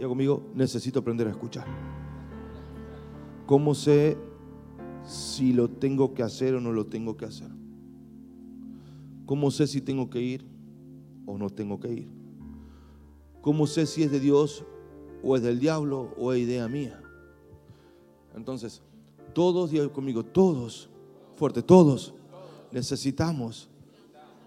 [0.00, 1.66] Diga conmigo, necesito aprender a escuchar.
[3.44, 4.16] ¿Cómo sé
[5.04, 7.50] si lo tengo que hacer o no lo tengo que hacer?
[9.26, 10.46] ¿Cómo sé si tengo que ir
[11.26, 12.08] o no tengo que ir?
[13.42, 14.64] ¿Cómo sé si es de Dios
[15.22, 16.98] o es del diablo o es idea mía?
[18.34, 18.80] Entonces,
[19.34, 20.88] todos, diga conmigo, todos,
[21.36, 22.14] fuerte, todos
[22.72, 23.68] necesitamos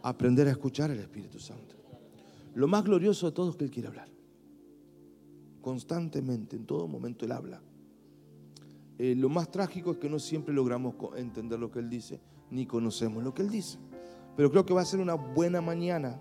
[0.01, 1.75] aprender a escuchar al Espíritu Santo.
[2.55, 4.13] Lo más glorioso de todo es que Él quiere hablar.
[5.63, 7.61] Constantemente, en todo momento Él habla.
[8.99, 12.19] Eh, lo más trágico es que no siempre logramos entender lo que Él dice,
[12.51, 13.79] ni conocemos lo que Él dice.
[14.35, 16.19] Pero creo que va a ser una buena mañana.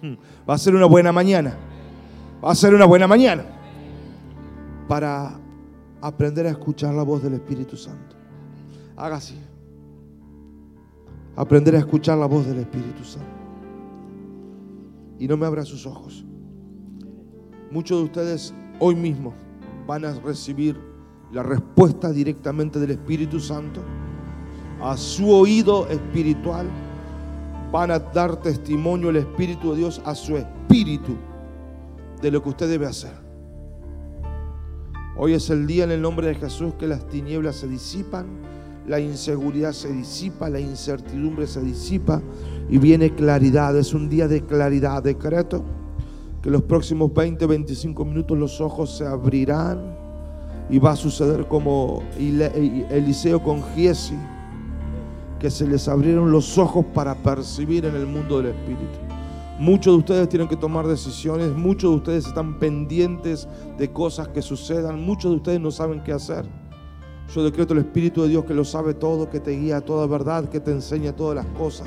[0.00, 0.14] Hmm,
[0.48, 1.58] va a ser una buena mañana.
[2.42, 3.44] Va a ser una buena mañana.
[4.86, 5.36] Para
[6.00, 8.14] aprender a escuchar la voz del Espíritu Santo.
[8.96, 9.36] Haga así.
[11.34, 13.28] Aprender a escuchar la voz del Espíritu Santo.
[15.18, 16.24] Y no me abra sus ojos.
[17.70, 19.32] Muchos de ustedes hoy mismo
[19.86, 20.76] van a recibir
[21.30, 23.80] la respuesta directamente del Espíritu Santo
[24.82, 26.66] a su oído espiritual.
[27.70, 31.16] Van a dar testimonio el Espíritu de Dios a su espíritu
[32.20, 33.14] de lo que usted debe hacer.
[35.16, 38.26] Hoy es el día en el nombre de Jesús que las tinieblas se disipan,
[38.88, 42.20] la inseguridad se disipa, la incertidumbre se disipa
[42.68, 43.76] y viene claridad.
[43.76, 45.04] Es un día de claridad.
[45.04, 45.62] Decreto
[46.42, 49.96] que los próximos 20, 25 minutos los ojos se abrirán
[50.70, 54.16] y va a suceder como Eliseo con Giesi,
[55.38, 58.98] que se les abrieron los ojos para percibir en el mundo del Espíritu.
[59.58, 63.46] Muchos de ustedes tienen que tomar decisiones, muchos de ustedes están pendientes
[63.76, 66.46] de cosas que sucedan, muchos de ustedes no saben qué hacer.
[67.34, 70.06] Yo decreto el Espíritu de Dios que lo sabe todo, que te guía a toda
[70.06, 71.86] verdad, que te enseña todas las cosas.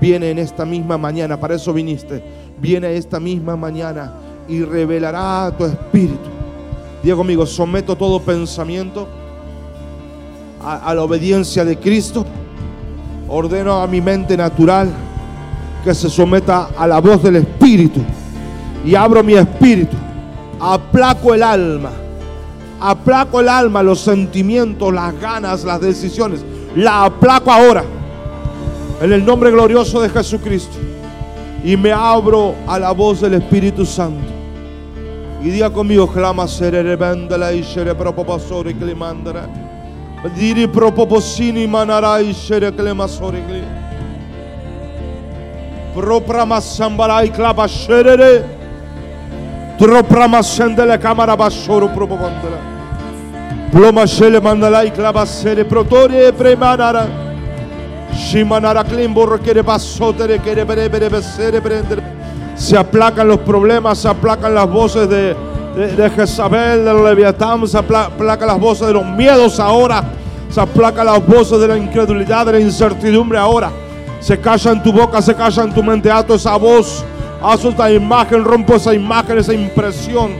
[0.00, 2.22] Viene en esta misma mañana, para eso viniste.
[2.58, 4.12] Viene esta misma mañana
[4.48, 6.30] y revelará tu espíritu.
[7.02, 9.06] Diga conmigo, someto todo pensamiento
[10.62, 12.24] a, a la obediencia de Cristo.
[13.28, 14.90] Ordeno a mi mente natural
[15.84, 18.00] que se someta a la voz del Espíritu.
[18.84, 19.96] Y abro mi espíritu.
[20.60, 21.90] Aplaco el alma.
[22.80, 26.44] Aplaco el alma, los sentimientos, las ganas, las decisiones.
[26.74, 27.84] La aplaco ahora.
[29.00, 30.76] En el nombre glorioso de Jesucristo.
[31.64, 34.22] Y me abro a la voz del Espíritu Santo.
[35.42, 39.48] Y diga conmigo, clama serere vendela y shere propopasore mandara.
[40.36, 43.62] Diri propoposini manara y shere que le masore que
[45.94, 48.42] Propramasambara y clava sherere.
[49.78, 52.58] Tropramasendele cámara basoro propopandela.
[53.70, 57.23] Ploma shele mandala y clava sere protore premanara.
[62.56, 65.34] Se aplacan los problemas, se aplacan las voces de,
[65.76, 70.04] de, de Jezabel, del Leviatán, se aplacan las voces de los miedos ahora,
[70.48, 73.70] se aplacan las voces de la incredulidad, de la incertidumbre ahora.
[74.20, 77.04] Se calla en tu boca, se calla en tu mente, ato esa voz,
[77.42, 80.30] haz esta imagen, rompo esa imagen, esa impresión.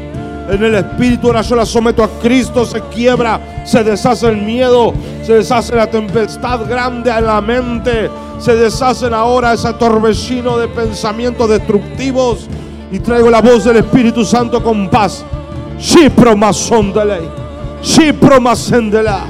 [0.48, 4.94] En el espíritu ahora yo la someto a Cristo, se quiebra, se deshace el miedo,
[5.24, 11.48] se deshace la tempestad grande en la mente, se deshacen ahora ese torbellino de pensamientos
[11.48, 12.46] destructivos.
[12.92, 15.24] Y traigo la voz del Espíritu Santo con paz.
[15.78, 17.22] Shipro masondele,
[17.82, 19.24] Shipro masendela,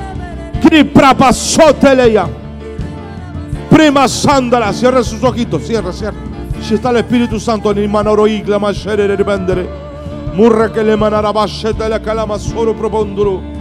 [3.70, 6.16] Prima sandala, cierre sus ojitos, cierre, cierre.
[6.62, 9.68] Si está el Espíritu Santo en el manoro igla mashere vendere,
[10.34, 13.53] murre que le manara bashete le calama soro proponduru,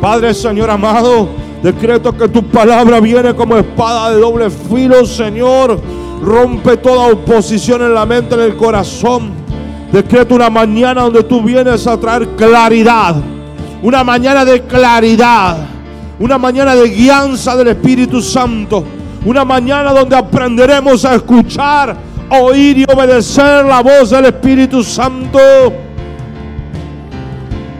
[0.00, 1.28] Padre, Señor amado,
[1.62, 5.80] decreto que tu palabra viene como espada de doble filo, Señor.
[6.22, 9.32] Rompe toda oposición en la mente, en el corazón.
[9.90, 13.16] Decreto una mañana donde tú vienes a traer claridad.
[13.82, 15.56] Una mañana de claridad.
[16.18, 18.84] Una mañana de guianza del Espíritu Santo.
[19.24, 21.96] Una mañana donde aprenderemos a escuchar,
[22.28, 25.38] oír y obedecer la voz del Espíritu Santo.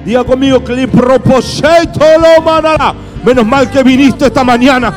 [0.04, 2.94] Diga conmigo, que lo mandará.
[3.24, 4.92] Menos mal que viniste esta mañana.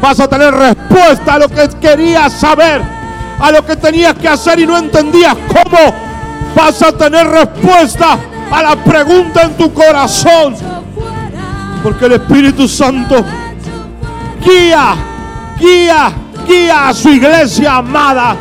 [0.00, 2.82] Vas a tener respuesta a lo que querías saber,
[3.38, 5.94] a lo que tenías que hacer y no entendías cómo.
[6.54, 8.18] Vas a tener respuesta
[8.50, 10.54] a la pregunta en tu corazón.
[11.82, 13.24] Porque el Espíritu Santo
[14.44, 14.94] guía,
[15.58, 16.12] guía,
[16.46, 18.36] guía a su iglesia amada.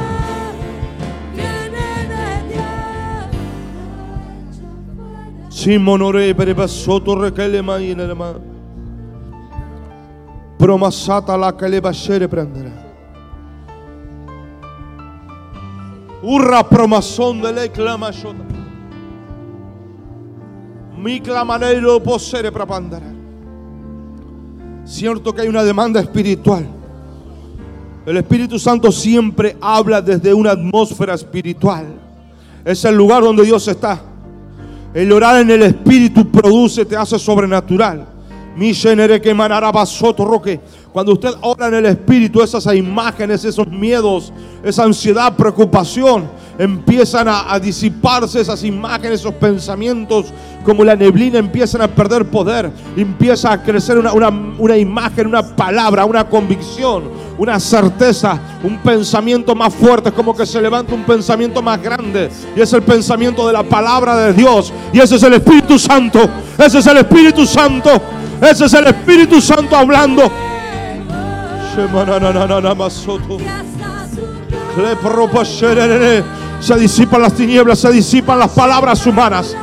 [5.56, 8.38] Simonore per sotto rekele mai nella ma.
[10.58, 12.74] Promasata la che le bascere prenderà.
[16.24, 18.44] Urra promazón de le clama shota.
[20.98, 23.14] Mi clamanero posere prapandara.
[24.84, 26.68] Cierto que hay una demanda espiritual.
[28.06, 31.86] El Espíritu Santo siempre habla desde una atmósfera espiritual.
[32.66, 34.15] Es el lugar donde Dios está.
[34.96, 38.15] El orar en el Espíritu produce, te hace sobrenatural.
[38.56, 39.36] Mi que
[40.18, 40.60] roque.
[40.94, 44.32] Cuando usted ora en el Espíritu, esas imágenes, esos miedos,
[44.64, 46.24] esa ansiedad, preocupación,
[46.58, 50.28] empiezan a, disiparse esas imágenes, esos pensamientos,
[50.64, 52.72] como la neblina, empiezan a perder poder.
[52.96, 57.04] Empieza a crecer una, una imagen, una palabra, una convicción,
[57.38, 60.10] una certeza, un pensamiento más fuerte.
[60.10, 62.30] Es como que se levanta un pensamiento más grande.
[62.56, 64.72] Y es el pensamiento de la palabra de Dios.
[64.94, 66.22] Y ese es el Espíritu Santo.
[66.58, 68.02] Ese es el Espíritu Santo.
[68.42, 70.32] Ese es el Espíritu Santo hablando.
[76.60, 79.56] Se disipan las tinieblas, se disipan las palabras humanas.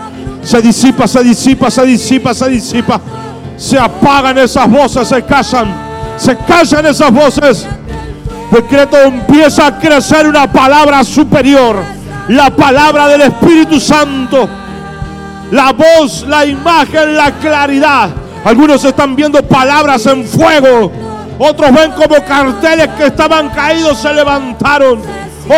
[0.42, 3.00] Se disipa, se disipa, se disipa, se disipa.
[3.56, 5.74] Se apagan esas voces, se callan.
[6.16, 7.66] Se callan esas voces.
[8.50, 11.76] Decreto empieza a crecer una palabra superior.
[12.28, 14.48] La palabra del Espíritu Santo.
[15.50, 18.21] La voz, la imagen, la claridad.
[18.44, 20.90] Algunos están viendo palabras en fuego.
[21.38, 25.00] Otros ven como carteles que estaban caídos se levantaron.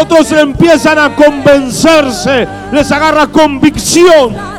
[0.01, 4.54] Otros empiezan a convencerse, les agarra convicción.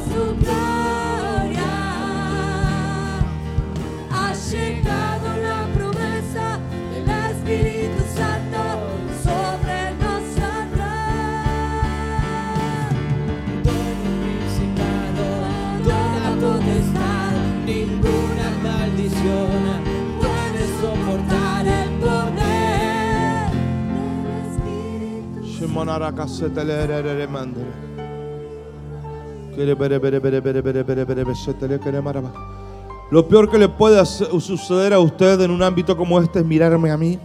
[33.12, 36.92] Lo peor que le puede suceder a usted en un ámbito como este es mirarme
[36.92, 37.19] a mí.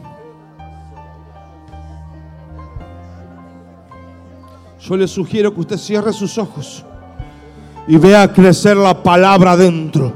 [4.80, 6.84] Yo le sugiero que usted cierre sus ojos
[7.86, 10.12] y vea crecer la palabra dentro.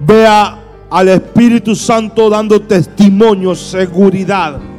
[0.00, 0.58] Vea
[0.88, 4.71] al Espíritu Santo dando testimonio, seguridad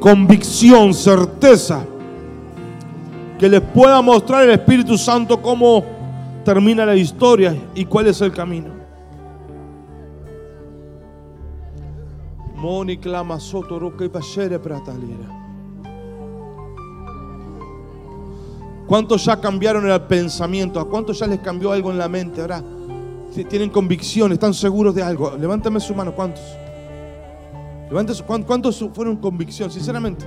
[0.00, 1.84] convicción, certeza,
[3.38, 5.84] que les pueda mostrar el Espíritu Santo cómo
[6.44, 8.68] termina la historia y cuál es el camino.
[12.54, 14.10] Moni clama soto y
[18.86, 20.78] ¿Cuántos ya cambiaron el pensamiento?
[20.78, 22.40] ¿A cuántos ya les cambió algo en la mente?
[22.40, 22.62] Ahora,
[23.30, 25.36] si tienen convicción, están seguros de algo.
[25.38, 26.42] Levántame su mano, ¿cuántos?
[27.88, 30.24] Levante su, ¿Cuántos fueron convicción, sinceramente?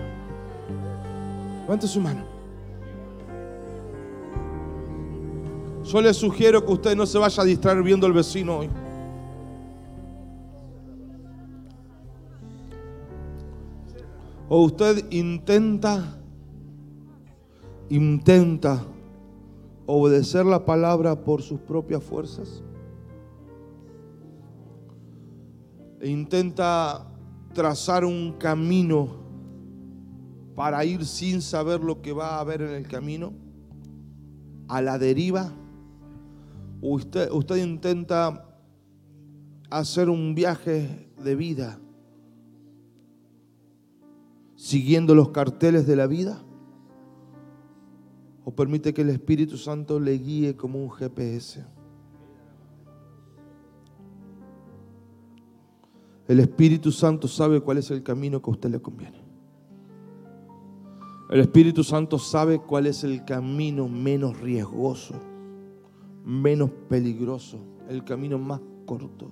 [1.64, 2.24] Levante su mano.
[5.84, 8.70] Yo le sugiero que usted no se vaya a distraer viendo al vecino hoy.
[14.50, 16.18] O usted intenta,
[17.90, 18.82] intenta
[19.86, 22.64] obedecer la palabra por sus propias fuerzas.
[26.00, 27.07] E intenta
[27.58, 29.08] trazar un camino
[30.56, 33.34] para ir sin saber lo que va a haber en el camino,
[34.68, 35.52] a la deriva.
[36.82, 38.48] Usted, usted intenta
[39.72, 41.80] hacer un viaje de vida
[44.56, 46.40] siguiendo los carteles de la vida?
[48.46, 51.66] ¿O permite que el Espíritu Santo le guíe como un GPS?
[56.28, 59.22] El Espíritu Santo sabe cuál es el camino que a usted le conviene.
[61.30, 65.16] El Espíritu Santo sabe cuál es el camino menos riesgoso,
[66.26, 69.32] menos peligroso, el camino más corto.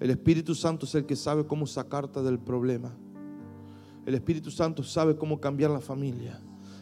[0.00, 2.94] El Espíritu Santo es el que sabe cómo sacarte del problema.
[4.06, 6.40] El Espíritu Santo sabe cómo cambiar la familia.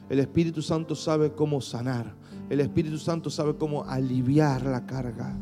[0.08, 2.14] El Espíritu Santo sabe cómo sanar.
[2.48, 5.36] El Espíritu Santo sabe cómo aliviar la carga.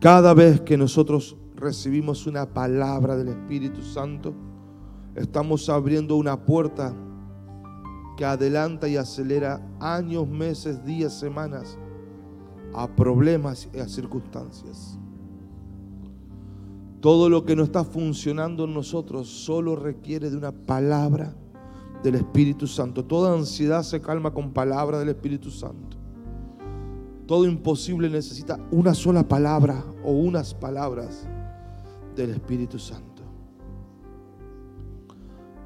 [0.00, 4.34] Cada vez que nosotros recibimos una palabra del Espíritu Santo,
[5.14, 6.94] estamos abriendo una puerta
[8.18, 11.78] que adelanta y acelera años, meses, días, semanas
[12.74, 14.98] a problemas y a circunstancias.
[17.00, 21.34] Todo lo que no está funcionando en nosotros solo requiere de una palabra
[22.02, 23.06] del Espíritu Santo.
[23.06, 25.96] Toda ansiedad se calma con palabra del Espíritu Santo.
[27.26, 31.26] Todo imposible necesita una sola palabra o unas palabras
[32.14, 33.22] del Espíritu Santo.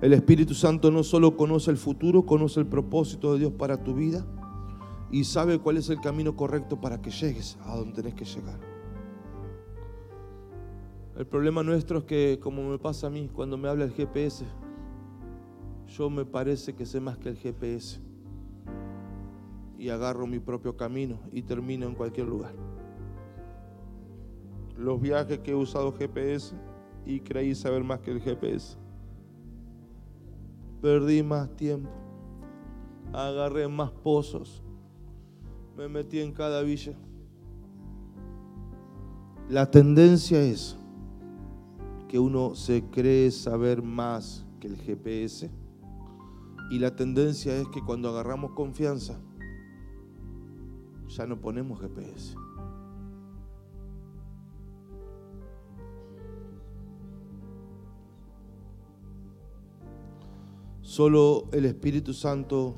[0.00, 3.94] El Espíritu Santo no solo conoce el futuro, conoce el propósito de Dios para tu
[3.94, 4.24] vida
[5.10, 8.60] y sabe cuál es el camino correcto para que llegues a donde tenés que llegar.
[11.16, 14.44] El problema nuestro es que, como me pasa a mí, cuando me habla el GPS,
[15.88, 18.00] yo me parece que sé más que el GPS
[19.78, 22.52] y agarro mi propio camino y termino en cualquier lugar.
[24.78, 26.54] Los viajes que he usado GPS
[27.04, 28.78] y creí saber más que el GPS.
[30.80, 31.90] Perdí más tiempo,
[33.12, 34.62] agarré más pozos,
[35.76, 36.94] me metí en cada villa.
[39.49, 40.76] La tendencia es
[42.06, 45.50] que uno se cree saber más que el GPS
[46.70, 49.18] y la tendencia es que cuando agarramos confianza
[51.08, 52.37] ya no ponemos GPS.
[60.88, 62.75] Solo el Espíritu Santo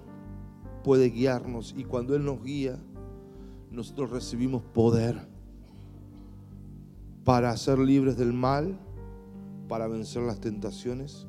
[0.83, 2.77] puede guiarnos y cuando Él nos guía,
[3.71, 5.29] nosotros recibimos poder
[7.23, 8.77] para ser libres del mal
[9.69, 11.29] para vencer las tentaciones,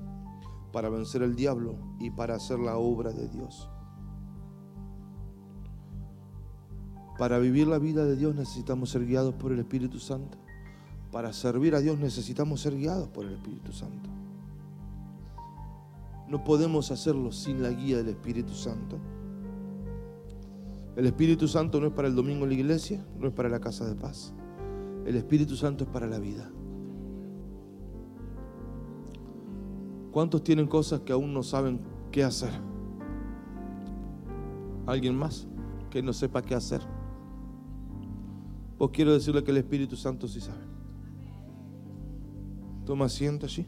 [0.74, 3.70] para vencer el diablo y para hacer la obra de Dios.
[7.20, 10.40] Para vivir la vida de Dios necesitamos ser guiados por el Espíritu Santo.
[11.12, 14.21] Para servir a Dios necesitamos ser guiados por el Espíritu Santo.
[16.32, 18.98] No podemos hacerlo sin la guía del Espíritu Santo.
[20.96, 23.60] El Espíritu Santo no es para el domingo en la iglesia, no es para la
[23.60, 24.34] casa de paz.
[25.06, 26.50] El Espíritu Santo es para la vida.
[30.14, 31.82] ¿Cuántos tienen cosas que aún no saben
[32.14, 32.54] qué hacer?
[34.86, 35.50] ¿Alguien más
[35.90, 36.80] que no sepa qué hacer?
[38.78, 40.64] Pues quiero decirle que el Espíritu Santo sí sabe.
[42.86, 43.68] Toma asiento allí.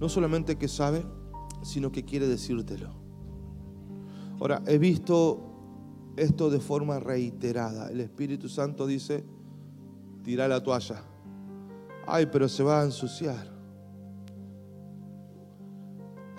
[0.00, 1.04] No solamente que sabe,
[1.62, 2.90] sino que quiere decírtelo.
[4.40, 5.46] Ahora, he visto
[6.16, 7.90] esto de forma reiterada.
[7.90, 9.24] El Espíritu Santo dice,
[10.24, 11.04] tira la toalla.
[12.06, 13.60] Ay, pero se va a ensuciar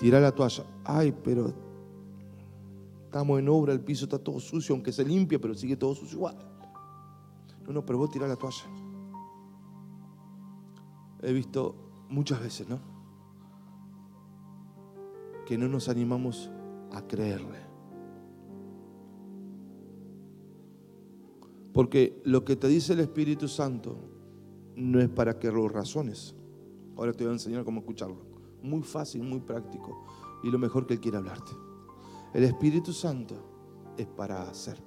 [0.01, 0.63] tirar la toalla.
[0.83, 1.53] Ay, pero
[3.05, 6.17] estamos en obra, el piso está todo sucio, aunque se limpia, pero sigue todo sucio
[6.17, 6.35] igual.
[7.67, 8.63] No, no, pero vos tirar la toalla.
[11.21, 11.75] He visto
[12.09, 12.90] muchas veces, ¿no?
[15.45, 16.51] Que no nos animamos
[16.91, 17.59] a creerle.
[21.73, 23.97] Porque lo que te dice el Espíritu Santo
[24.75, 26.35] no es para que lo razones.
[26.97, 28.31] Ahora te voy a enseñar cómo escucharlo
[28.61, 30.03] muy fácil, muy práctico
[30.43, 31.51] y lo mejor que Él quiere hablarte.
[32.33, 33.35] El Espíritu Santo
[33.97, 34.81] es para hacer.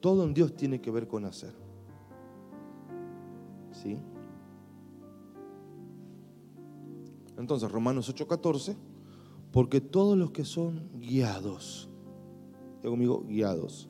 [0.00, 1.54] Todo en Dios tiene que ver con hacer.
[3.72, 3.96] ¿Sí?
[7.38, 8.76] Entonces, Romanos 8:14,
[9.52, 11.88] porque todos los que son guiados,
[12.82, 13.88] digo conmigo, guiados.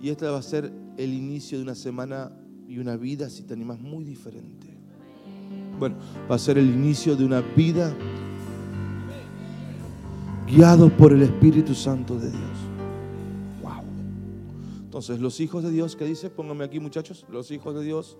[0.00, 2.32] Y este va a ser el inicio de una semana
[2.68, 4.66] y una vida, si te animas, muy diferente.
[5.78, 5.96] Bueno,
[6.30, 7.94] va a ser el inicio de una vida
[10.46, 12.58] guiado por el Espíritu Santo de Dios.
[13.62, 13.82] Wow.
[14.84, 16.30] Entonces, los hijos de Dios, ¿qué dice?
[16.30, 17.26] Pónganme aquí, muchachos.
[17.30, 18.16] Los hijos de Dios.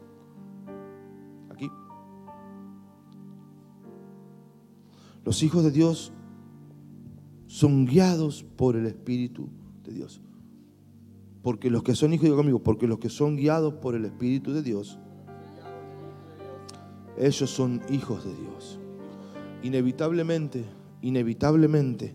[5.26, 6.12] Los hijos de Dios
[7.47, 9.50] son guiados por el Espíritu
[9.85, 10.23] de Dios.
[11.42, 14.52] Porque los que son hijos, digo conmigo, porque los que son guiados por el Espíritu
[14.52, 14.99] de Dios
[17.16, 18.78] ellos son hijos de Dios.
[19.62, 20.64] Inevitablemente,
[21.00, 22.14] inevitablemente,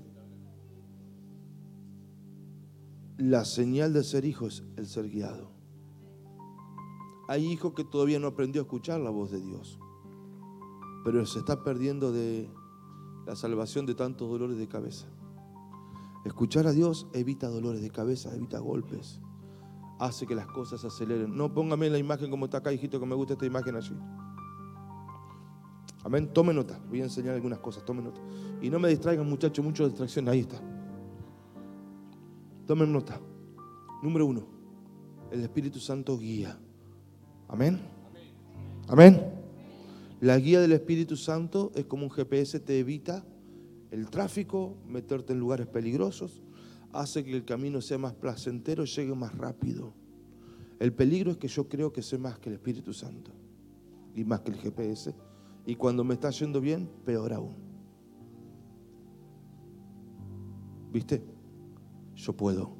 [3.17, 5.51] la señal de ser hijo es el ser guiado.
[7.27, 9.79] Hay hijos que todavía no aprendió a escuchar la voz de Dios,
[11.03, 12.49] pero se está perdiendo de
[13.25, 15.07] la salvación de tantos dolores de cabeza.
[16.25, 19.19] Escuchar a Dios evita dolores de cabeza, evita golpes,
[19.99, 21.35] hace que las cosas se aceleren.
[21.35, 23.95] No póngame la imagen como está acá, hijito, que me gusta esta imagen allí.
[26.03, 26.31] Amén.
[26.33, 26.79] Tome nota.
[26.89, 27.85] Voy a enseñar algunas cosas.
[27.85, 28.19] Tome nota.
[28.61, 30.27] Y no me distraigan, muchachos, mucho distracción.
[30.29, 30.59] Ahí está.
[32.65, 33.19] Tomen nota.
[34.01, 34.43] Número uno.
[35.31, 36.57] El Espíritu Santo guía.
[37.47, 37.79] Amén.
[38.87, 39.40] Amén.
[40.21, 43.25] La guía del Espíritu Santo es como un GPS, te evita
[43.89, 46.43] el tráfico, meterte en lugares peligrosos,
[46.93, 49.95] hace que el camino sea más placentero, llegue más rápido.
[50.79, 53.31] El peligro es que yo creo que sé más que el Espíritu Santo
[54.13, 55.15] y más que el GPS
[55.65, 57.55] y cuando me está yendo bien, peor aún.
[60.93, 61.23] ¿Viste?
[62.13, 62.75] Yo puedo.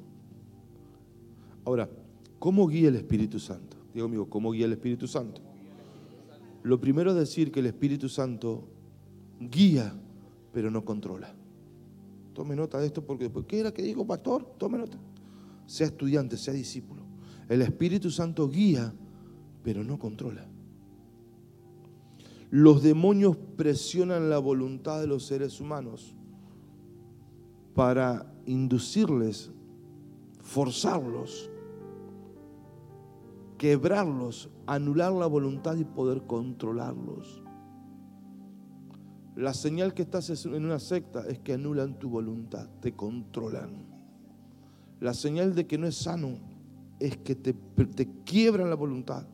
[1.64, 1.90] Ahora,
[2.38, 3.78] ¿cómo guía el Espíritu Santo?
[3.92, 5.51] Digo amigo, ¿cómo guía el Espíritu Santo?
[6.62, 8.68] Lo primero es decir que el Espíritu Santo
[9.40, 9.92] guía,
[10.52, 11.34] pero no controla.
[12.34, 14.54] Tome nota de esto porque ¿qué era que dijo pastor?
[14.58, 14.98] Tome nota.
[15.66, 17.02] Sea estudiante, sea discípulo.
[17.48, 18.92] El Espíritu Santo guía,
[19.62, 20.46] pero no controla.
[22.50, 26.14] Los demonios presionan la voluntad de los seres humanos
[27.74, 29.50] para inducirles,
[30.40, 31.50] forzarlos,
[33.62, 37.44] quebrarlos, anular la voluntad y poder controlarlos.
[39.36, 43.86] La señal que estás en una secta es que anulan tu voluntad, te controlan.
[44.98, 46.40] La señal de que no es sano
[46.98, 49.28] es que te, te quiebran la voluntad.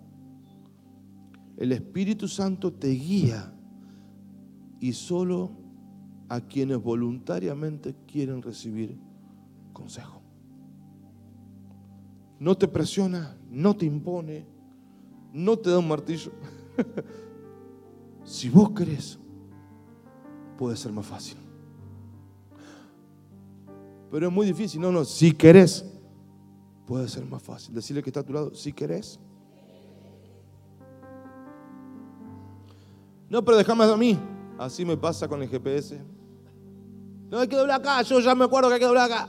[1.56, 3.54] El Espíritu Santo te guía
[4.78, 5.52] y solo
[6.28, 8.98] a quienes voluntariamente quieren recibir
[9.72, 10.17] consejo.
[12.38, 14.46] No te presiona, no te impone,
[15.32, 16.32] no te da un martillo.
[18.24, 19.18] si vos querés,
[20.56, 21.36] puede ser más fácil.
[24.10, 24.80] Pero es muy difícil.
[24.80, 25.84] No, no, si querés,
[26.86, 27.74] puede ser más fácil.
[27.74, 29.18] Decirle que está a tu lado, si querés.
[33.28, 34.18] No, pero déjame a mí.
[34.58, 36.00] Así me pasa con el GPS.
[37.30, 38.02] No, hay que doblar acá.
[38.02, 39.28] Yo ya me acuerdo que hay que doblar acá.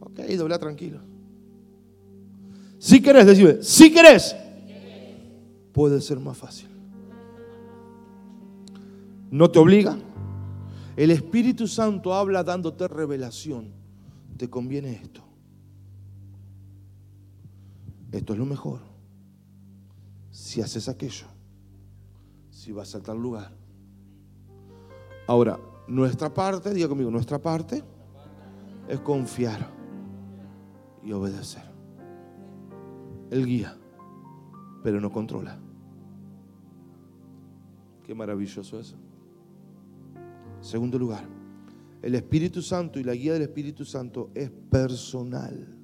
[0.00, 1.00] Ok, dobla tranquilo.
[2.78, 4.36] Si querés, decime, si querés,
[5.72, 6.68] puede ser más fácil.
[9.30, 9.96] No te obliga.
[10.96, 13.70] El Espíritu Santo habla dándote revelación.
[14.36, 15.22] Te conviene esto.
[18.12, 18.80] Esto es lo mejor.
[20.30, 21.26] Si haces aquello,
[22.50, 23.52] si vas a tal lugar.
[25.26, 27.82] Ahora, nuestra parte, diga conmigo, nuestra parte
[28.88, 29.68] es confiar
[31.02, 31.65] y obedecer.
[33.30, 33.76] Él guía,
[34.82, 35.58] pero no controla.
[38.04, 38.96] Qué maravilloso eso.
[40.60, 41.24] Segundo lugar,
[42.02, 45.76] el Espíritu Santo y la guía del Espíritu Santo es personal.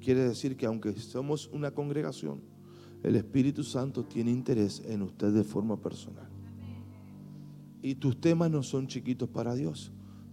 [0.00, 2.40] Quiere decir que aunque somos una congregación,
[3.02, 6.28] el Espíritu Santo tiene interés en usted de forma personal.
[7.82, 9.90] Y tus temas no son chiquitos para Dios,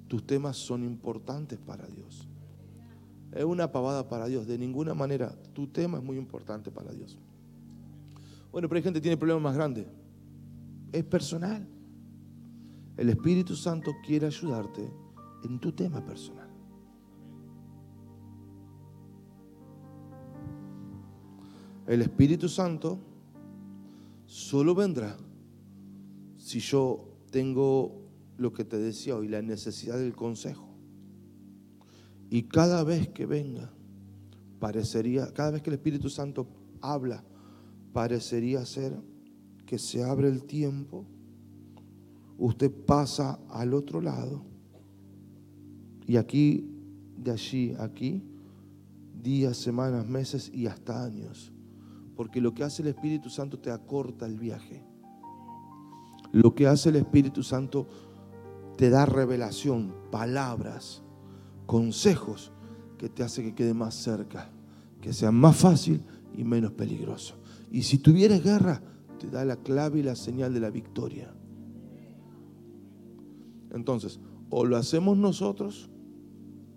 [0.07, 2.26] tus temas son importantes para Dios.
[3.31, 5.35] Es una pavada para Dios, de ninguna manera.
[5.53, 7.17] Tu tema es muy importante para Dios.
[8.51, 9.85] Bueno, pero hay gente que tiene problemas más grandes.
[10.91, 11.67] Es personal.
[12.95, 14.89] El Espíritu Santo quiere ayudarte
[15.43, 16.49] en tu tema personal.
[21.85, 22.99] El Espíritu Santo
[24.25, 25.15] solo vendrá
[26.37, 28.01] si yo tengo
[28.37, 30.66] lo que te decía hoy, la necesidad del consejo.
[32.29, 33.71] Y cada vez que venga,
[34.59, 36.47] parecería, cada vez que el Espíritu Santo
[36.81, 37.23] habla,
[37.93, 38.93] parecería ser
[39.65, 41.05] que se abre el tiempo
[42.37, 44.43] usted pasa al otro lado
[46.05, 46.69] y aquí,
[47.17, 48.23] de allí, aquí,
[49.21, 51.51] días, semanas, meses y hasta años.
[52.15, 54.81] Porque lo que hace el Espíritu Santo te acorta el viaje.
[56.31, 57.87] Lo que hace el Espíritu Santo
[58.77, 61.03] te da revelación, palabras,
[61.67, 62.51] consejos
[62.97, 64.49] que te hace que quede más cerca,
[64.99, 66.01] que sea más fácil
[66.35, 67.35] y menos peligroso.
[67.71, 68.81] Y si tuvieras guerra,
[69.19, 71.31] te da la clave y la señal de la victoria.
[73.71, 75.89] Entonces, o lo hacemos nosotros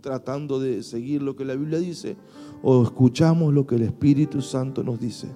[0.01, 2.17] tratando de seguir lo que la Biblia dice,
[2.63, 5.29] o escuchamos lo que el Espíritu Santo nos dice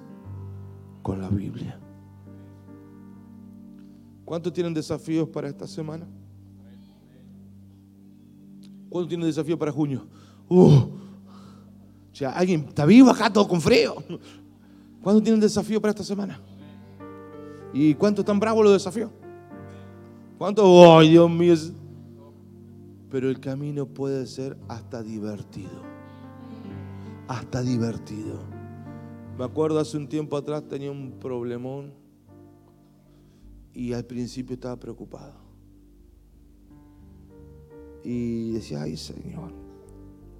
[1.01, 1.79] con la Biblia.
[4.25, 6.07] ¿Cuántos tienen desafíos para esta semana?
[8.95, 10.07] ¿Cuántos tienen desafíos para junio?
[10.47, 10.89] Uh, o
[12.33, 13.93] alguien está vivo acá todo con frío.
[15.03, 16.39] ¿Cuántos tienen desafíos para esta semana?
[17.73, 19.11] ¿Y cuántos están bravos los desafíos?
[20.37, 20.97] ¿Cuánto?
[20.97, 21.55] ¡Ay, Dios mío!
[23.11, 25.81] Pero el camino puede ser hasta divertido.
[27.27, 28.39] Hasta divertido.
[29.37, 31.91] Me acuerdo hace un tiempo atrás tenía un problemón
[33.73, 35.44] y al principio estaba preocupado.
[38.05, 39.51] Y decía, ay Señor.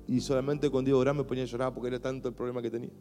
[0.07, 2.61] Y solamente cuando iba a orar me ponía a llorar porque era tanto el problema
[2.61, 2.93] que tenía.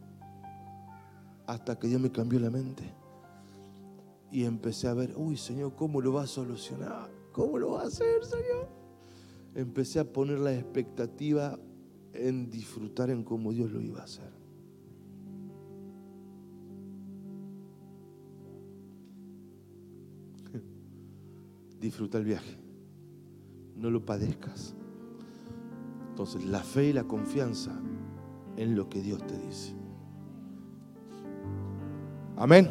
[1.47, 2.83] Hasta que Dios me cambió la mente
[4.35, 7.09] y empecé a ver, uy Señor, ¿cómo lo va a solucionar?
[7.31, 8.69] ¿Cómo lo va a hacer, Señor?
[9.55, 11.59] Empecé a poner la expectativa
[12.15, 14.33] en disfrutar en cómo Dios lo iba a hacer.
[21.81, 22.57] Disfruta el viaje,
[23.77, 24.75] no lo padezcas.
[26.11, 27.73] Entonces, la fe y la confianza
[28.57, 29.75] en lo que Dios te dice.
[32.37, 32.69] Amén.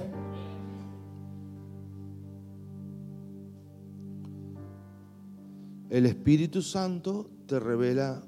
[5.89, 8.23] El Espíritu Santo te revela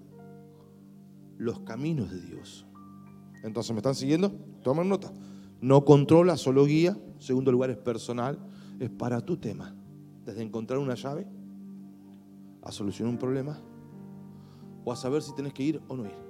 [1.38, 2.66] los caminos de Dios.
[3.44, 4.32] Entonces, ¿me están siguiendo?
[4.64, 5.12] Tomen nota.
[5.62, 6.98] No controla, solo guía.
[7.20, 8.38] Segundo lugar, es personal.
[8.80, 9.74] Es para tu tema.
[10.26, 11.26] Desde encontrar una llave
[12.66, 13.62] a solucionar un problema
[14.84, 16.26] o a saber si tenés que ir o no ir.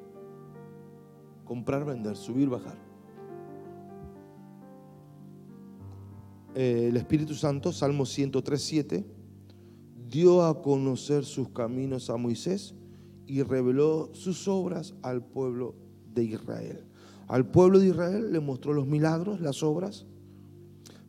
[1.46, 2.78] Comprar, vender, subir, bajar.
[6.56, 9.06] Eh, el Espíritu Santo, Salmo 103,
[10.10, 12.76] dio a conocer sus caminos a Moisés
[13.28, 15.76] y reveló sus obras al pueblo
[16.14, 16.86] de Israel.
[17.28, 20.06] Al pueblo de Israel le mostró los milagros, las obras,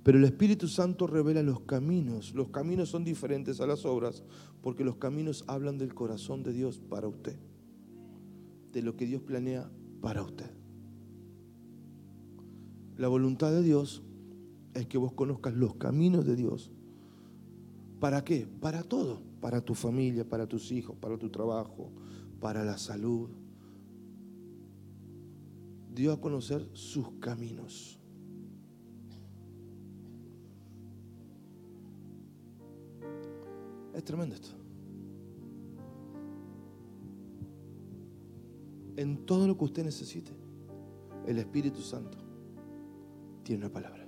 [0.03, 2.33] pero el Espíritu Santo revela los caminos.
[2.35, 4.23] Los caminos son diferentes a las obras
[4.67, 7.37] porque los caminos hablan del corazón de Dios para usted,
[8.73, 10.51] de lo que Dios planea para usted.
[12.97, 14.03] La voluntad de Dios
[14.75, 16.73] es que vos conozcas los caminos de Dios.
[18.01, 18.49] ¿Para qué?
[18.61, 21.93] Para todo, para tu familia, para tus hijos, para tu trabajo,
[22.41, 23.31] para la salud.
[25.95, 27.96] Dio a conocer sus caminos.
[33.97, 34.51] Es tremendo esto.
[38.97, 40.33] En todo lo que usted necesite,
[41.27, 42.19] el Espíritu Santo
[43.43, 44.07] tiene una palabra.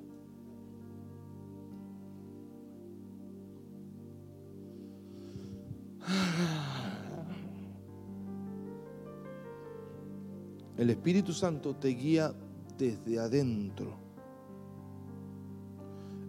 [10.77, 12.35] El Espíritu Santo te guía
[12.77, 13.96] desde adentro.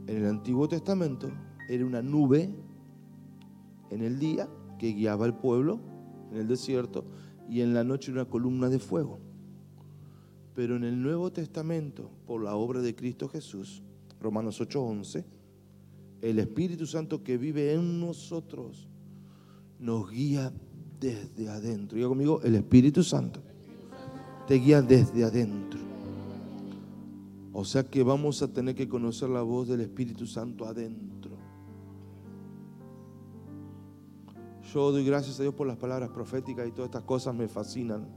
[0.08, 1.30] En el Antiguo Testamento
[1.68, 2.69] era una nube
[3.90, 4.48] en el día
[4.78, 5.80] que guiaba al pueblo
[6.32, 7.06] en el desierto
[7.50, 9.20] y en la noche una columna de fuego.
[10.56, 13.82] Pero en el Nuevo Testamento, por la obra de Cristo Jesús,
[14.22, 15.24] Romanos 8:11,
[16.22, 18.88] el Espíritu Santo que vive en nosotros
[19.80, 20.52] nos guía
[21.00, 21.96] desde adentro.
[21.96, 23.42] Diga conmigo, el Espíritu Santo
[24.48, 25.80] te guía desde adentro.
[27.54, 31.19] O sea que vamos a tener que conocer la voz del Espíritu Santo adentro.
[34.74, 38.08] Yo doy gracias a Dios por las palabras proféticas y todas estas cosas me fascinan.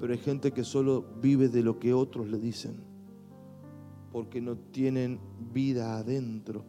[0.00, 2.76] Pero hay gente que solo vive de lo que otros le dicen.
[4.12, 5.20] Porque no tienen
[5.52, 6.64] vida adentro.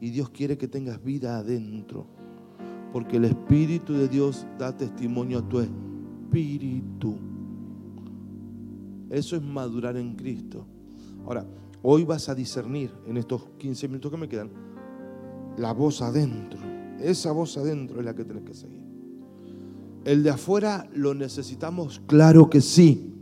[0.00, 2.06] Y Dios quiere que tengas vida adentro.
[2.90, 7.18] Porque el Espíritu de Dios da testimonio a tu espíritu.
[9.10, 10.66] Eso es madurar en Cristo.
[11.24, 11.46] Ahora,
[11.82, 14.50] hoy vas a discernir en estos 15 minutos que me quedan
[15.58, 16.85] la voz adentro.
[17.00, 18.84] Esa voz adentro es la que tienes que seguir.
[20.04, 23.12] El de afuera lo necesitamos, claro que sí,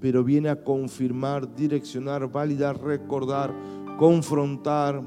[0.00, 3.54] pero viene a confirmar, direccionar, validar, recordar,
[3.98, 5.02] confrontar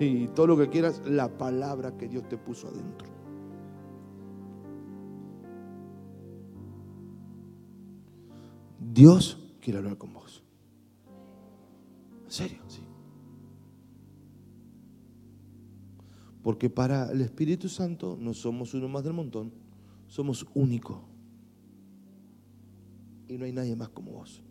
[0.00, 3.08] y todo lo que quieras, la palabra que Dios te puso adentro.
[8.92, 10.42] Dios quiere hablar con vos.
[12.24, 12.58] ¿En serio?
[12.68, 12.83] Sí.
[16.44, 19.50] Porque para el Espíritu Santo no somos uno más del montón,
[20.06, 21.02] somos único.
[23.26, 24.42] Y no hay nadie más como vos.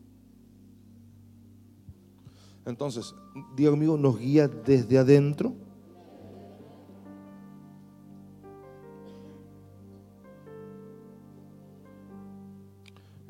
[2.65, 3.15] Entonces,
[3.55, 5.55] Dios conmigo, nos guía desde adentro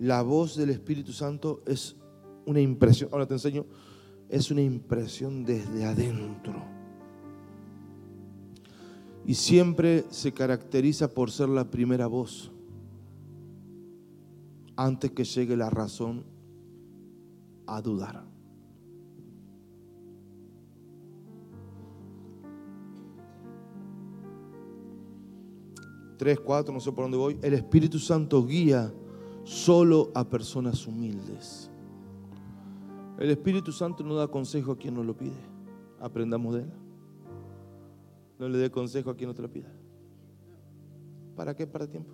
[0.04, 1.96] la voz del Espíritu Santo es
[2.46, 3.66] una impresión, ahora te enseño,
[4.28, 6.83] es una impresión desde adentro.
[9.26, 12.52] Y siempre se caracteriza por ser la primera voz,
[14.76, 16.24] antes que llegue la razón
[17.66, 18.24] a dudar.
[26.18, 27.38] Tres, cuatro, no sé por dónde voy.
[27.42, 28.94] El Espíritu Santo guía
[29.44, 31.70] solo a personas humildes.
[33.20, 35.32] El Espíritu Santo no da consejo a quien no lo pide.
[36.00, 36.83] Aprendamos de él.
[38.40, 39.72] No le dé consejo a quien no te lo pida.
[41.36, 41.66] ¿Para qué?
[41.68, 42.14] Para tiempo.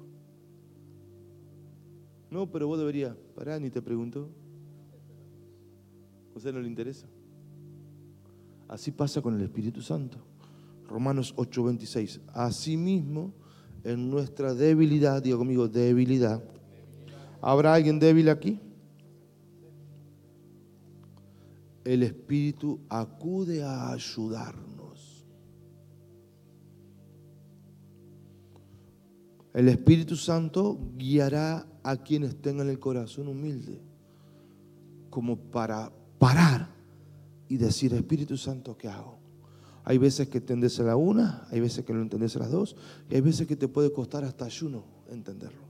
[2.29, 3.15] No, pero vos deberías.
[3.35, 4.29] Pará, ni te pregunto.
[6.35, 7.07] O sea, no le interesa.
[8.67, 10.19] Así pasa con el Espíritu Santo.
[10.87, 12.21] Romanos 8:26.
[12.33, 13.33] Asimismo,
[13.83, 16.43] en nuestra debilidad, digo conmigo, debilidad
[17.41, 18.59] ¿Habrá alguien débil aquí?
[21.85, 24.78] El Espíritu acude a ayudarnos.
[29.59, 33.81] El Espíritu Santo guiará a quienes tengan el corazón humilde,
[35.09, 36.69] como para parar
[37.49, 39.19] y decir, Espíritu Santo, ¿qué hago?
[39.83, 42.77] Hay veces que entendés a la una, hay veces que no entendés a las dos,
[43.09, 45.63] y hay veces que te puede costar hasta ayuno entenderlo.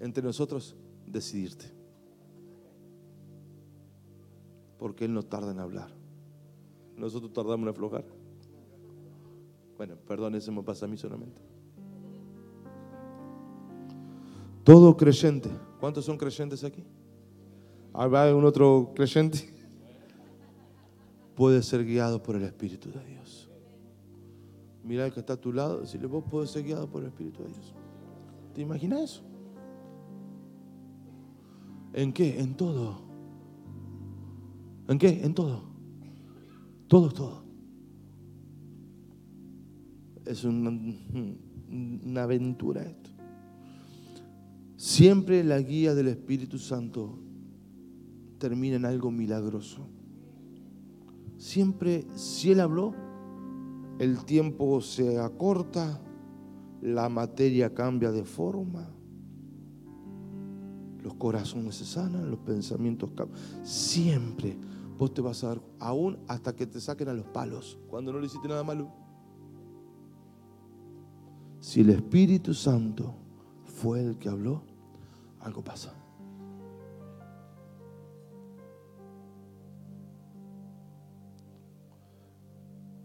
[0.00, 0.74] Entre nosotros,
[1.06, 1.66] decidirte.
[4.76, 5.90] Porque Él no tarda en hablar.
[6.96, 8.04] Nosotros tardamos en aflojar.
[9.76, 11.53] Bueno, perdón, eso me pasa a mí solamente.
[14.64, 15.50] Todo creyente.
[15.78, 16.82] ¿Cuántos son creyentes aquí?
[17.92, 19.38] ¿Hay algún otro creyente?
[21.36, 23.50] Puede ser guiado por el Espíritu de Dios.
[24.82, 27.42] Mira el que está a tu lado, decirle, vos puedes ser guiado por el Espíritu
[27.42, 27.74] de Dios.
[28.54, 29.22] ¿Te imaginas eso?
[31.92, 32.40] ¿En qué?
[32.40, 33.02] En todo.
[34.88, 35.24] ¿En qué?
[35.24, 35.62] En todo.
[36.88, 37.44] Todo, todo.
[40.24, 43.13] Es una aventura esto.
[44.84, 47.18] Siempre la guía del Espíritu Santo
[48.36, 49.88] termina en algo milagroso.
[51.38, 52.92] Siempre, si Él habló,
[53.98, 56.02] el tiempo se acorta,
[56.82, 58.86] la materia cambia de forma,
[61.02, 63.40] los corazones se sanan, los pensamientos cambian.
[63.64, 64.54] Siempre
[64.98, 68.20] vos te vas a dar, aún hasta que te saquen a los palos, cuando no
[68.20, 68.92] le hiciste nada malo.
[71.60, 73.14] Si el Espíritu Santo
[73.64, 74.73] fue el que habló,
[75.44, 75.92] algo pasa.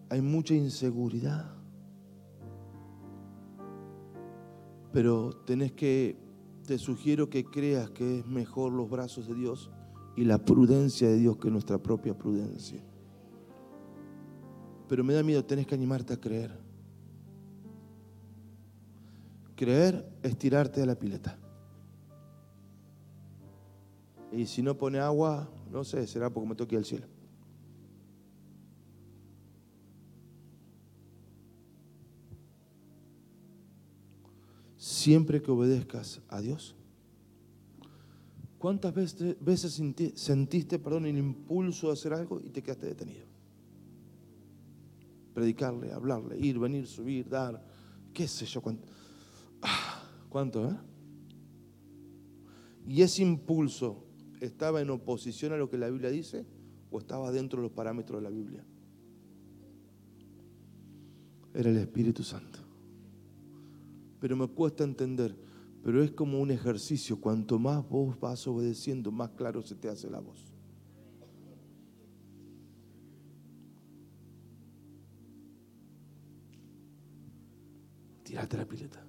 [0.09, 1.53] Hay mucha inseguridad.
[4.91, 6.17] Pero tenés que,
[6.65, 9.69] te sugiero que creas que es mejor los brazos de Dios
[10.15, 12.81] y la prudencia de Dios que nuestra propia prudencia.
[14.87, 16.57] Pero me da miedo, tenés que animarte a creer.
[19.55, 21.37] Creer es tirarte a la pileta.
[24.31, 27.07] Y si no pone agua, no sé, será porque me toque el cielo.
[34.77, 36.75] Siempre que obedezcas a Dios.
[38.57, 39.81] ¿Cuántas veces,
[40.15, 43.25] sentiste perdón, el impulso de hacer algo y te quedaste detenido?
[45.33, 47.65] Predicarle, hablarle, ir, venir, subir, dar,
[48.13, 48.85] qué sé yo, cuánto.
[49.61, 50.77] Ah, ¿Cuánto, eh?
[52.85, 54.08] Y ese impulso
[54.39, 56.45] estaba en oposición a lo que la Biblia dice
[56.91, 58.63] o estaba dentro de los parámetros de la Biblia.
[61.53, 62.59] Era el Espíritu Santo.
[64.19, 65.35] Pero me cuesta entender,
[65.83, 70.09] pero es como un ejercicio, cuanto más vos vas obedeciendo, más claro se te hace
[70.09, 70.53] la voz.
[78.23, 79.03] Tírate la pileta.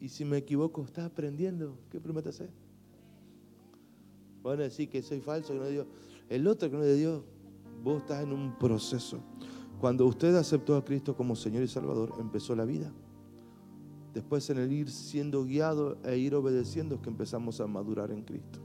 [0.00, 1.78] Y si me equivoco, estás aprendiendo.
[1.90, 2.61] ¿Qué promete hacer?
[4.42, 5.86] Van a decir que soy falso, que no es Dios.
[6.28, 7.22] El otro que no es de Dios,
[7.82, 9.20] vos estás en un proceso.
[9.80, 12.92] Cuando usted aceptó a Cristo como Señor y Salvador, empezó la vida.
[14.14, 18.22] Después en el ir siendo guiado e ir obedeciendo es que empezamos a madurar en
[18.22, 18.60] Cristo.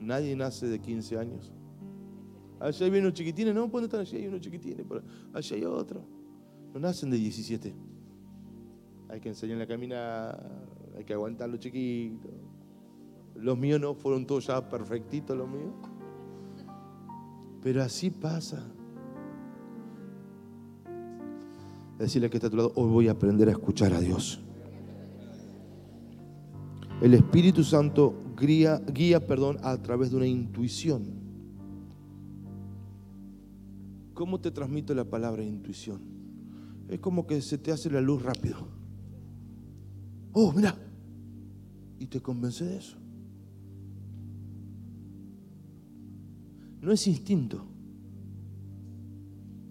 [0.00, 1.52] Nadie nace de 15 años.
[2.58, 4.00] Allá hay unos chiquitines, no, ¿dónde están?
[4.00, 4.86] Allá hay unos chiquitines,
[5.32, 6.02] allá hay otro.
[6.72, 7.74] No nacen de 17.
[9.08, 12.30] Hay que enseñarle a caminar, hay que aguantar los chiquitos.
[13.38, 15.72] Los míos no fueron todos ya perfectitos, los míos.
[17.62, 18.64] Pero así pasa.
[21.98, 24.40] Decirle que está a tu lado, hoy voy a aprender a escuchar a Dios.
[27.00, 31.04] El Espíritu Santo guía, guía perdón, a través de una intuición.
[34.14, 36.00] ¿Cómo te transmito la palabra intuición?
[36.88, 38.68] Es como que se te hace la luz rápido.
[40.32, 40.74] Oh, mira.
[41.98, 42.96] Y te convence de eso.
[46.80, 47.64] No es instinto.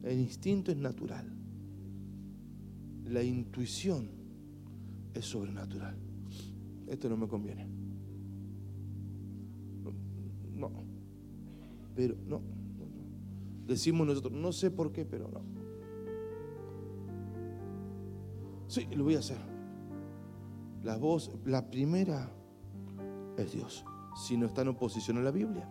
[0.04, 1.26] El instinto es natural.
[3.06, 4.10] La intuición
[5.14, 5.96] es sobrenatural.
[6.88, 7.68] Esto no me conviene.
[10.54, 10.72] No.
[11.96, 12.42] Pero no,
[13.66, 15.42] Decimos nosotros, no sé por qué, pero no.
[18.68, 19.38] Sí, lo voy a hacer.
[20.84, 22.32] La voz, la primera
[23.38, 23.84] es Dios.
[24.16, 25.68] Si no está en oposición a la Biblia.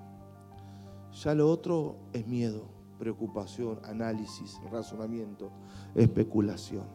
[1.23, 5.53] Ya lo otro es miedo, preocupación, análisis, razonamiento,
[5.95, 6.87] especulación.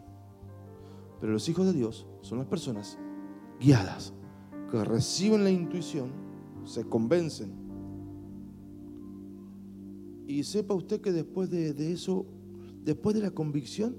[1.21, 2.97] Pero los hijos de Dios son las personas
[3.59, 4.13] guiadas,
[4.71, 6.11] que reciben la intuición,
[6.65, 7.51] se convencen.
[10.27, 12.25] Y sepa usted que después de, de eso,
[12.83, 13.95] después de la convicción,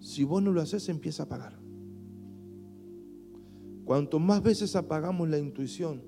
[0.00, 1.58] si vos no lo haces, empieza a apagar.
[3.84, 6.02] Cuanto más veces apagamos la intuición,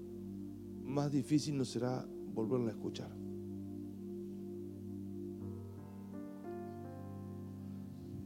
[0.84, 2.06] más difícil nos será
[2.40, 3.10] volvieron a escuchar.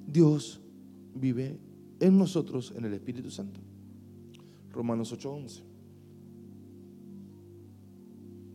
[0.07, 0.61] Dios
[1.15, 1.59] vive
[2.01, 3.61] en nosotros en el Espíritu Santo.
[4.73, 5.63] Romanos 8:11.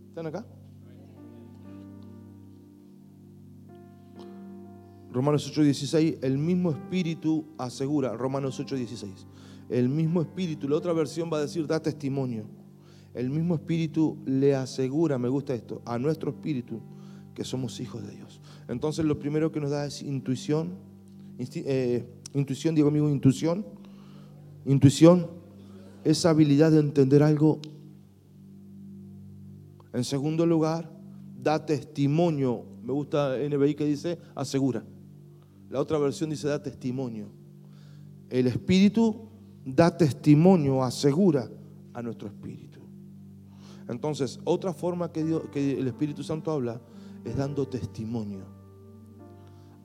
[0.10, 0.46] ¿Están acá?
[5.12, 9.26] Romanos 8:16, el mismo espíritu asegura, Romanos 8:16,
[9.70, 12.59] el mismo espíritu, la otra versión va a decir, da testimonio.
[13.14, 16.82] El mismo Espíritu le asegura, me gusta esto, a nuestro Espíritu
[17.34, 18.42] que somos hijos de Dios.
[18.68, 20.74] Entonces lo primero que nos da es intuición,
[21.38, 23.66] eh, intuición, digo amigo, intuición,
[24.66, 25.28] intuición,
[26.04, 27.60] esa habilidad de entender algo.
[29.94, 30.92] En segundo lugar,
[31.42, 34.84] da testimonio, me gusta NBI que dice asegura.
[35.70, 37.28] La otra versión dice da testimonio.
[38.30, 39.30] El Espíritu
[39.66, 41.50] da testimonio, asegura
[41.94, 42.69] a nuestro Espíritu.
[43.90, 46.80] Entonces, otra forma que, el Espíritu Santo habla
[47.26, 48.46] es dando testimonio,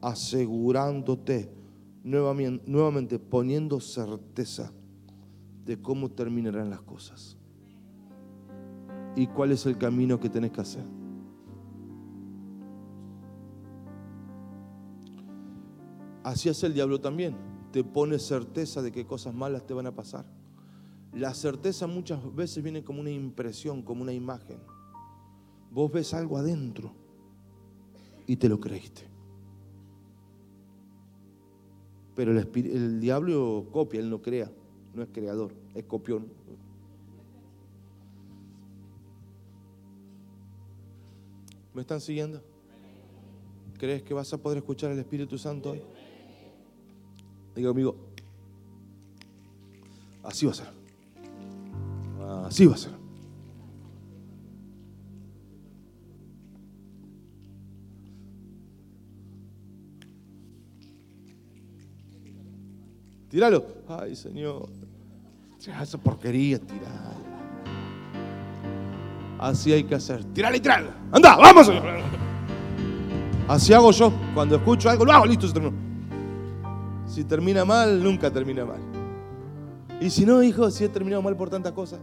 [0.02, 1.50] asegurándote,
[2.02, 4.70] nuevamente, nuevamente poniendo certeza
[5.64, 7.38] de cómo terminarán las cosas
[9.16, 10.84] y cuál es el camino que tenés que hacer.
[16.22, 17.36] Así es el diablo también.
[17.72, 20.26] Te pone certeza de que cosas malas te van a pasar.
[21.14, 24.59] La certeza muchas veces viene como una impresión, como una imagen.
[25.70, 26.92] Vos ves algo adentro
[28.27, 29.03] y te lo creíste.
[32.16, 34.50] Pero el, el diablo copia, él no crea,
[34.92, 36.27] no es creador, es copión.
[41.72, 42.40] ¿Me están siguiendo?
[43.79, 45.83] ¿Crees que vas a poder escuchar al Espíritu Santo hoy?
[47.55, 47.96] Diga amigo,
[50.22, 50.83] así va a ser.
[52.46, 52.92] Así va a ser.
[63.28, 63.64] Tíralo.
[63.88, 64.68] Ay, Señor.
[65.58, 67.14] Esa porquería, tirala.
[69.38, 70.22] Así hay que hacer.
[70.32, 70.94] Tírala y tirala.
[71.10, 71.70] Anda, vamos.
[73.48, 74.12] Así hago yo.
[74.34, 75.74] Cuando escucho algo, lo hago, listo, se terminó.
[77.06, 78.80] Si termina mal, nunca termina mal.
[80.00, 82.00] Y si no, hijo, si he terminado mal por tantas cosas,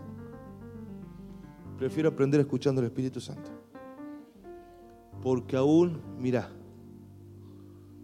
[1.82, 3.50] prefiero aprender escuchando al Espíritu Santo.
[5.20, 6.48] Porque aún, mira,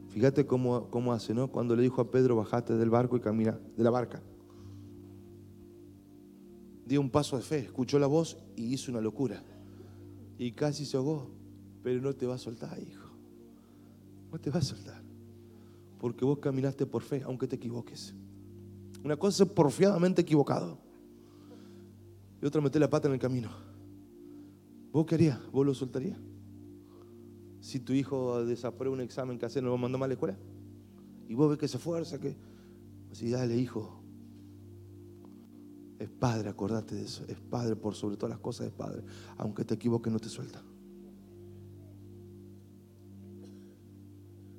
[0.10, 1.52] fíjate cómo, cómo hace, ¿no?
[1.52, 4.20] Cuando le dijo a Pedro, bajate del barco y camina, de la barca.
[6.88, 9.44] Dio un paso de fe, escuchó la voz y hizo una locura.
[10.40, 11.30] Y casi se ahogó.
[11.84, 13.12] Pero no te va a soltar, hijo.
[14.32, 15.04] No te va a soltar
[16.00, 18.16] porque vos caminaste por fe, aunque te equivoques.
[19.04, 20.80] Una cosa es porfiadamente equivocado
[22.42, 23.67] y otra meter la pata en el camino.
[24.98, 25.40] ¿Vos querías?
[25.52, 26.18] ¿Vos lo soltarías?
[27.60, 30.36] Si tu hijo desaprueba un examen que hace, no lo mandó mal a la escuela.
[31.30, 32.36] Y vos ves que se esfuerza, que.
[33.12, 34.02] Así, dale, hijo.
[36.00, 37.24] Es padre, acordate de eso.
[37.28, 39.04] Es padre por sobre todas las cosas, es padre.
[39.38, 40.64] Aunque te equivoques, no te suelta.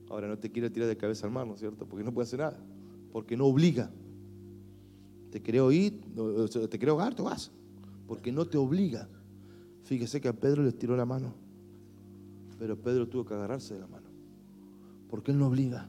[0.08, 1.84] Ahora no te quiere tirar de cabeza al mar, ¿no es cierto?
[1.84, 2.64] Porque no puede hacer nada.
[3.10, 3.90] Porque no obliga.
[5.32, 6.00] Te creo ir,
[6.70, 7.50] te creo hogar, tú vas.
[8.06, 9.08] Porque no te obliga.
[9.88, 11.32] Fíjese que a Pedro le tiró la mano.
[12.58, 14.06] Pero Pedro tuvo que agarrarse de la mano.
[15.08, 15.88] Porque él no obliga.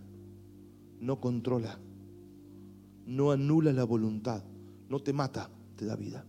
[1.01, 1.77] No controla.
[3.05, 4.41] No anula la voluntad.
[4.87, 6.25] No te mata, te da vida.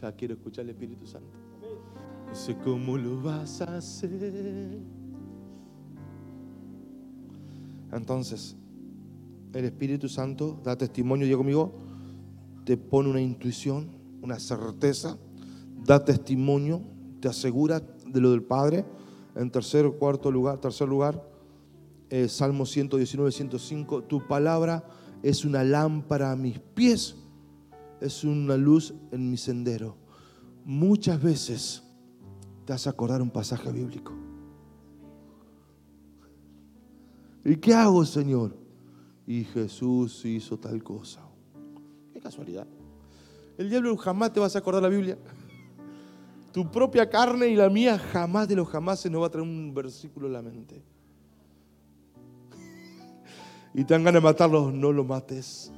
[0.00, 1.36] Ya quiero escuchar el Espíritu Santo.
[2.28, 4.80] No sé cómo lo vas a hacer.
[7.92, 8.56] Entonces,
[9.52, 11.85] el Espíritu Santo da testimonio, yo conmigo,
[12.66, 13.86] te pone una intuición,
[14.20, 15.16] una certeza,
[15.84, 16.82] da testimonio,
[17.20, 18.84] te asegura de lo del Padre.
[19.36, 21.22] En tercer cuarto lugar, tercer lugar,
[22.10, 24.84] eh, Salmo 119, 105, tu palabra
[25.22, 27.14] es una lámpara a mis pies,
[28.00, 29.96] es una luz en mi sendero.
[30.64, 31.84] Muchas veces
[32.64, 34.12] te hace acordar un pasaje bíblico.
[37.44, 38.56] ¿Y qué hago, Señor?
[39.24, 41.25] Y Jesús hizo tal cosa.
[42.26, 42.66] Casualidad.
[43.56, 45.16] El diablo jamás te vas a acordar la Biblia.
[46.52, 49.46] Tu propia carne y la mía jamás de los jamás se nos va a traer
[49.46, 50.82] un versículo en la mente.
[53.74, 55.70] Y te dan ganas de matarlos, no lo mates.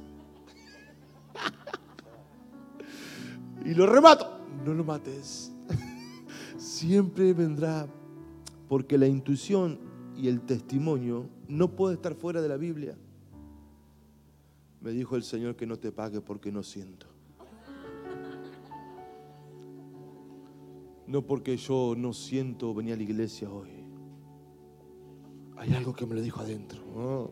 [3.65, 5.51] Y lo remato, no lo mates
[6.79, 7.87] siempre vendrá,
[8.69, 9.79] porque la intuición
[10.15, 12.95] y el testimonio no puede estar fuera de la Biblia.
[14.81, 17.07] Me dijo el Señor que no te pague porque no siento.
[21.05, 23.69] No porque yo no siento venir a la iglesia hoy.
[25.57, 26.81] Hay algo que me lo dijo adentro.
[26.95, 27.31] ¿no?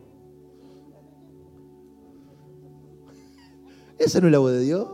[3.98, 4.88] ¿Esa no es la voz de Dios?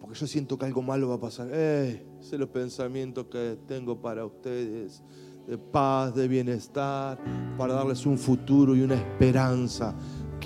[0.00, 1.48] Porque yo siento que algo malo va a pasar.
[1.50, 5.02] Eh, sé los pensamientos que tengo para ustedes,
[5.46, 7.18] de paz, de bienestar,
[7.56, 9.94] para darles un futuro y una esperanza.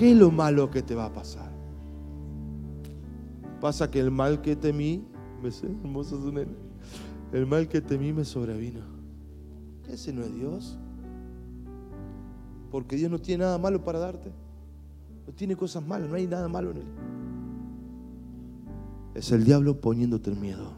[0.03, 1.49] ¿Qué es lo malo que te va a pasar?
[3.61, 5.07] Pasa que el mal que temí,
[7.33, 8.81] el mal que temí me sobrevino.
[9.89, 10.77] ¿Ese no es Dios?
[12.73, 14.33] Porque Dios no tiene nada malo para darte.
[15.25, 16.89] No tiene cosas malas, no hay nada malo en él.
[19.15, 20.73] Es el diablo poniéndote el miedo.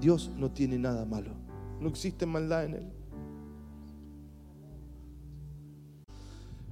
[0.00, 1.32] Dios no tiene nada malo.
[1.78, 2.95] No existe maldad en él.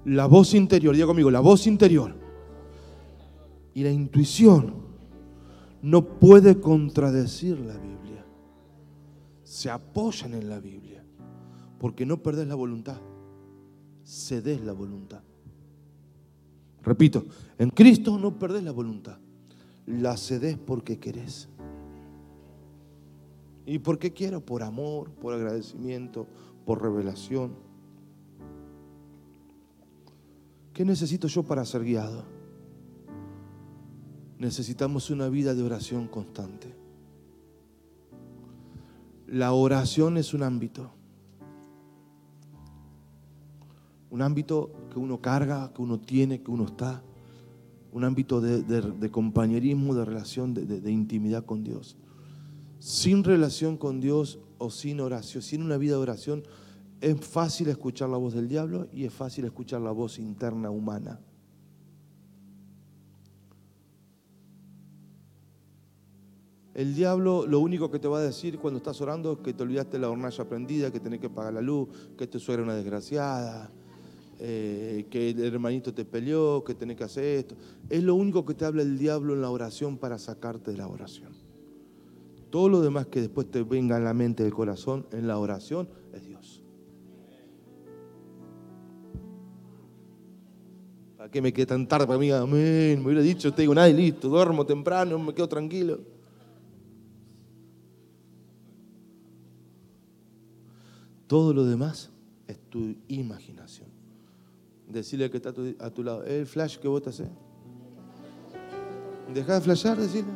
[0.05, 2.15] La voz interior, diga conmigo, la voz interior
[3.73, 4.75] y la intuición
[5.83, 8.25] no puede contradecir la Biblia.
[9.43, 11.05] Se apoyan en la Biblia
[11.79, 12.99] porque no perdés la voluntad,
[14.03, 15.23] cedes la voluntad.
[16.83, 17.25] Repito,
[17.59, 19.19] en Cristo no perdés la voluntad,
[19.87, 21.49] la cedes porque querés.
[23.67, 24.41] ¿Y por qué quiero?
[24.41, 26.27] Por amor, por agradecimiento,
[26.67, 27.53] por revelación.
[30.75, 32.25] ¿Qué necesito yo para ser guiado?
[34.39, 36.75] Necesitamos una vida de oración constante.
[39.29, 40.91] La oración es un ámbito.
[44.11, 47.05] Un ámbito que uno carga, que uno tiene, que uno está.
[47.93, 51.97] Un ámbito de, compañerismo, de relación, de intimidad con Dios.
[52.81, 56.43] Sin relación con Dios o sin oración, sin una vida de oración,
[57.05, 61.21] es fácil escuchar la voz del diablo y es fácil escuchar la voz interna humana.
[66.73, 69.63] El diablo lo único que te va a decir cuando estás orando es que te
[69.63, 73.71] olvidaste la hornalla prendida, que tenés que pagar la luz, que te suegra una desgraciada,
[74.41, 77.55] eh, que el hermanito te peleó, que tenés que hacer esto.
[77.91, 80.89] Es lo único que te habla el diablo en la oración para sacarte de la
[80.89, 81.35] oración.
[82.49, 85.87] Todo lo demás que después te venga en la mente del corazón en la oración
[86.15, 86.64] es Dios.
[91.35, 92.31] ¿Para qué me quedé tan tarde para mí?
[92.31, 93.01] Amén.
[93.01, 94.29] Me hubiera dicho, te digo nada y listo.
[94.29, 95.99] Duermo temprano, me quedo tranquilo.
[101.27, 102.13] Todo lo demás
[102.47, 103.89] es tu imaginación.
[104.89, 107.27] Decirle que está a tu, lado, el flash que vos te haces.
[109.35, 110.31] Deja de flashar, decirle.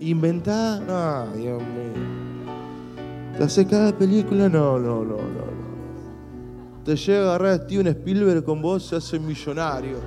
[0.00, 3.38] Inventar, no, Dios mío.
[3.38, 4.50] ¿Te hace cada película?
[4.50, 5.61] No, no, no, no
[6.84, 9.98] te llega a agarrar a Steven Spielberg con vos, se hace millonario.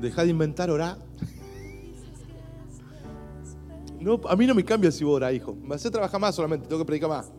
[0.00, 0.98] Deja de inventar, orar.
[3.98, 5.54] No, a mí no me cambia si vos orás, hijo.
[5.54, 7.32] Me hace trabajar más solamente, tengo que predicar más.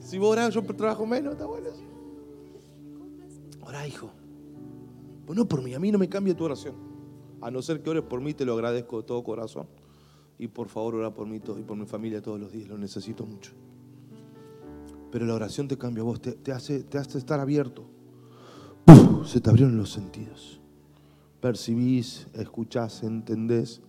[0.00, 1.91] Si vos orás, yo trabajo menos, está bueno.
[3.86, 4.10] Hijo.
[5.26, 6.74] Pues no por mí, a mí no me cambia tu oración.
[7.40, 9.66] A no ser que ores por mí, te lo agradezco de todo corazón.
[10.38, 13.24] Y por favor, ora por mí y por mi familia todos los días, lo necesito
[13.24, 13.52] mucho.
[15.10, 17.84] Pero la oración te cambia a vos, te, hace, te hace estar abierto.
[19.24, 20.60] Se te abrieron los sentidos.
[21.40, 23.82] Percibís, escuchás, entendés.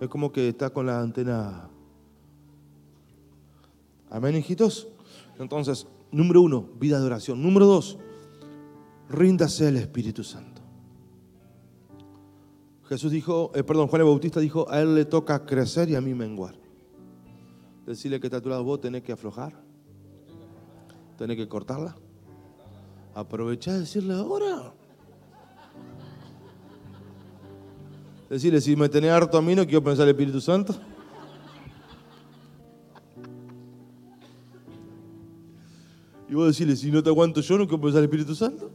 [0.00, 1.68] Es como que estás con la antena.
[4.10, 4.88] Amén, hijitos.
[5.38, 7.42] Entonces, número uno, vida de oración.
[7.42, 7.98] Número dos,
[9.08, 10.62] ríndase al Espíritu Santo.
[12.88, 16.00] Jesús dijo, eh, perdón, Juan el Bautista dijo, a él le toca crecer y a
[16.00, 16.54] mí menguar.
[17.86, 19.62] Decirle que está a tu lado, vos tenés que aflojar,
[21.16, 21.96] tenés que cortarla.
[23.14, 24.72] Aprovechá de decirle ahora.
[28.30, 30.74] Decirle, si me tenés harto a mí, no quiero pensar el Espíritu Santo.
[36.28, 38.70] Y vos decirle, si no te aguanto yo, no quiero pensar el Espíritu Santo.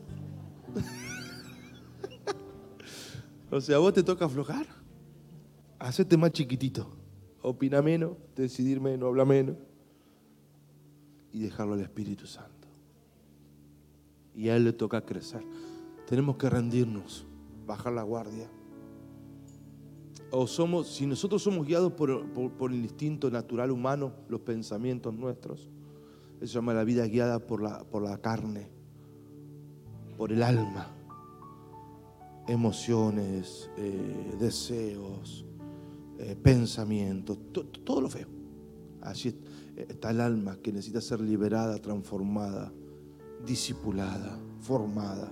[3.53, 4.65] O sea, vos te toca aflojar.
[5.77, 6.87] Hacete más chiquitito.
[7.43, 9.55] Opina menos, decidir menos, habla menos.
[11.31, 12.67] Y dejarlo al Espíritu Santo.
[14.33, 15.43] Y a Él le toca crecer.
[16.07, 17.27] Tenemos que rendirnos,
[17.67, 18.49] bajar la guardia.
[20.31, 25.69] O somos, si nosotros somos guiados por, el instinto natural humano, los pensamientos nuestros,
[26.37, 28.67] eso se llama la vida guiada por la, por la carne,
[30.17, 31.02] por el alma
[32.47, 35.45] emociones, eh, deseos,
[36.19, 37.37] eh, pensamientos,
[37.83, 38.27] todo lo feo.
[39.01, 39.35] Así
[39.75, 42.71] está el alma que necesita ser liberada, transformada,
[43.45, 45.31] discipulada, formada.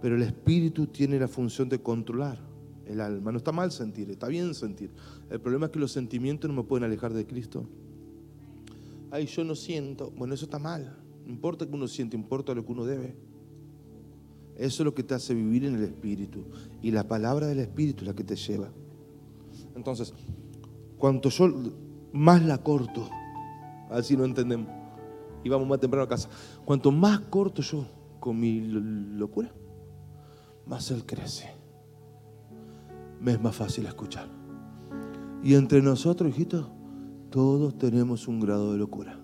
[0.00, 2.38] Pero el espíritu tiene la función de controlar
[2.86, 3.32] el alma.
[3.32, 4.90] No está mal sentir, está bien sentir.
[5.30, 7.66] El problema es que los sentimientos no me pueden alejar de Cristo.
[9.10, 10.10] Ay, yo no siento.
[10.10, 10.98] Bueno, eso está mal.
[11.24, 13.16] No importa que uno siente, importa lo que uno debe.
[14.56, 16.44] Eso es lo que te hace vivir en el Espíritu.
[16.82, 18.70] Y la palabra del Espíritu es la que te lleva.
[19.74, 20.14] Entonces,
[20.98, 21.52] cuanto yo
[22.12, 23.08] más la corto,
[23.90, 24.68] así no entendemos,
[25.42, 26.28] y vamos más temprano a casa,
[26.64, 27.86] cuanto más corto yo
[28.20, 29.52] con mi locura,
[30.66, 31.50] más Él crece.
[33.20, 34.28] Me es más fácil escuchar.
[35.42, 36.68] Y entre nosotros, hijitos,
[37.30, 39.18] todos tenemos un grado de locura.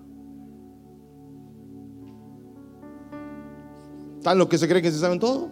[4.20, 5.48] ¿Están los que se creen que se saben todo?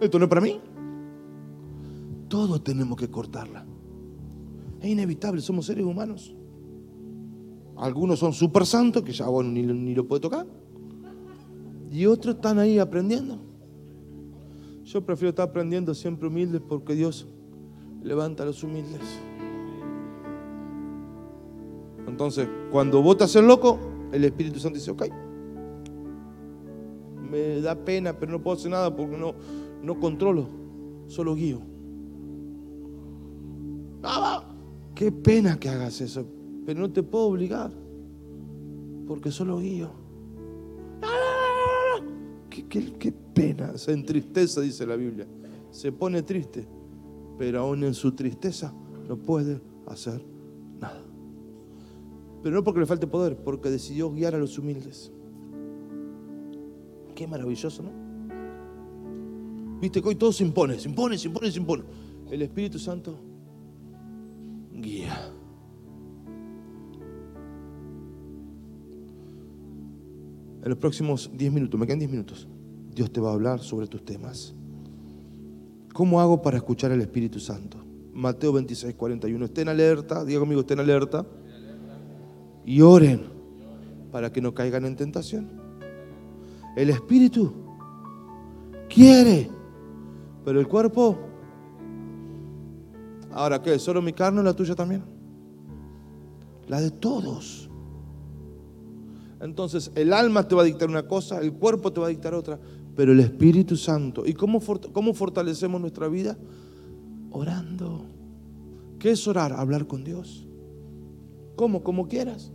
[0.00, 0.58] Esto no es para mí.
[2.26, 3.66] Todos tenemos que cortarla.
[4.80, 6.34] Es inevitable, somos seres humanos.
[7.76, 10.46] Algunos son súper santos, que ya bueno, ni, ni lo puede tocar.
[11.92, 13.38] Y otros están ahí aprendiendo.
[14.84, 17.28] Yo prefiero estar aprendiendo siempre humildes porque Dios
[18.02, 19.02] levanta a los humildes.
[22.06, 23.78] Entonces, cuando vos te haces loco,
[24.12, 25.04] el Espíritu Santo dice, ok,
[27.30, 29.34] me da pena, pero no puedo hacer nada porque no,
[29.82, 30.48] no controlo,
[31.06, 31.60] solo guío.
[34.02, 34.44] Ah,
[34.94, 36.24] qué pena que hagas eso,
[36.66, 37.70] pero no te puedo obligar,
[39.06, 39.90] porque solo guío.
[42.48, 45.26] Qué, qué, qué pena, se entristece, dice la Biblia.
[45.70, 46.66] Se pone triste,
[47.38, 48.74] pero aún en su tristeza
[49.08, 50.20] no puede hacer
[50.80, 51.02] nada.
[52.42, 55.12] Pero no porque le falte poder, porque decidió guiar a los humildes.
[57.20, 57.90] Qué maravilloso, ¿no?
[59.78, 61.82] Viste que hoy todo se impone, se impone, se impone, se impone.
[62.30, 63.20] El Espíritu Santo
[64.72, 65.30] guía.
[70.62, 72.48] En los próximos 10 minutos, me quedan 10 minutos,
[72.94, 74.54] Dios te va a hablar sobre tus temas.
[75.92, 77.84] ¿Cómo hago para escuchar al Espíritu Santo?
[78.14, 79.44] Mateo 26, 41.
[79.44, 81.26] Estén alerta, diga conmigo, estén alerta.
[82.64, 83.20] Y oren
[84.10, 85.59] para que no caigan en tentación.
[86.76, 87.52] El espíritu
[88.88, 89.50] quiere,
[90.44, 91.18] pero el cuerpo.
[93.32, 93.78] Ahora, ¿qué?
[93.78, 95.02] ¿Solo mi carne o la tuya también?
[96.68, 97.68] La de todos.
[99.40, 102.34] Entonces, el alma te va a dictar una cosa, el cuerpo te va a dictar
[102.34, 102.58] otra,
[102.94, 104.26] pero el Espíritu Santo.
[104.26, 104.60] ¿Y cómo,
[104.92, 106.36] cómo fortalecemos nuestra vida?
[107.30, 108.04] Orando.
[108.98, 109.52] ¿Qué es orar?
[109.52, 110.46] Hablar con Dios.
[111.56, 111.82] ¿Cómo?
[111.82, 112.52] Como quieras.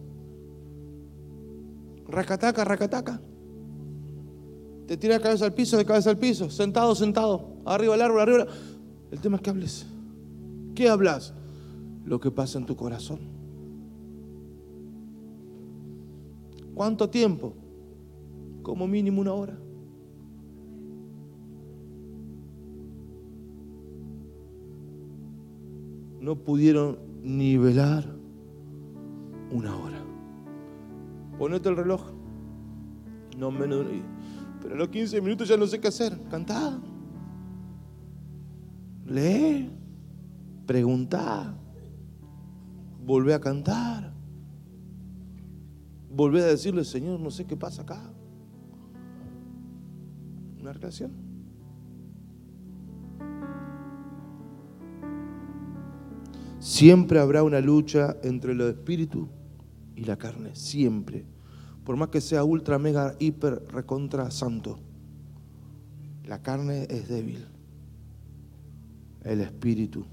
[2.08, 3.22] Racataca, racataca.
[4.88, 8.22] Te tira de cabeza al piso, de cabeza al piso, sentado, sentado, arriba del árbol,
[8.22, 8.46] arriba.
[9.12, 9.86] El tema es que hables.
[10.76, 11.34] ¿Qué hablas?
[12.06, 13.20] Lo que pasa en tu corazón.
[16.76, 17.54] ¿Cuánto tiempo?
[18.62, 19.58] Como mínimo una hora.
[26.20, 28.06] No pudieron nivelar
[29.52, 30.04] una hora.
[31.40, 32.02] Ponete el reloj.
[33.38, 34.15] No menos de una
[34.66, 36.20] pero a los 15 minutos ya no sé qué hacer.
[36.28, 36.82] Cantá.
[39.06, 39.70] Lee.
[40.66, 41.56] Preguntá.
[43.06, 44.12] Volvé a cantar.
[46.10, 48.12] Volvé a decirle, Señor, no sé qué pasa acá.
[50.60, 51.12] Una relación.
[56.58, 59.30] Siempre habrá una lucha entre el espíritu
[59.96, 60.56] y la carne.
[60.56, 61.35] Siempre
[61.86, 64.80] por más que sea ultra, mega, hiper, recontra santo,
[66.26, 67.46] la carne es débil.
[69.24, 70.06] El espíritu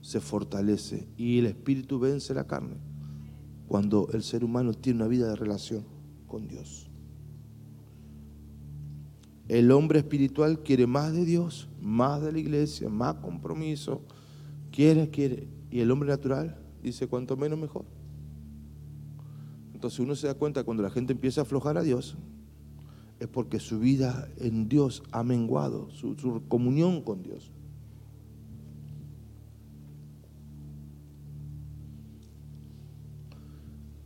[0.00, 2.76] se fortalece y el espíritu vence la carne
[3.66, 5.84] cuando el ser humano tiene una vida de relación
[6.26, 6.88] con Dios.
[9.48, 14.02] El hombre espiritual quiere más de Dios, más de la iglesia, más compromiso,
[14.70, 15.48] quiere, quiere.
[15.70, 17.84] Y el hombre natural dice, cuanto menos mejor.
[19.82, 22.16] Entonces uno se da cuenta cuando la gente empieza a aflojar a Dios,
[23.18, 26.14] es porque su vida en Dios ha menguado, su,
[26.46, 27.50] comunión con Dios.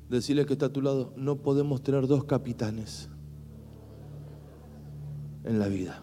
[0.09, 3.11] Decirle que está a tu lado, no podemos tener dos capitanes
[5.45, 6.01] en la vida.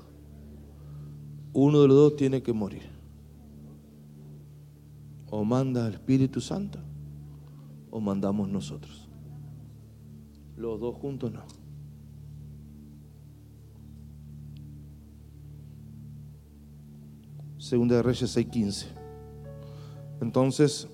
[1.51, 2.83] Uno de los dos tiene que morir.
[5.31, 6.77] O manda el Espíritu Santo
[7.89, 9.02] o mandamos nosotros.
[10.55, 11.43] Los dos juntos no.
[17.57, 18.87] Segunda de Reyes 6:15.
[20.21, 20.87] Entonces,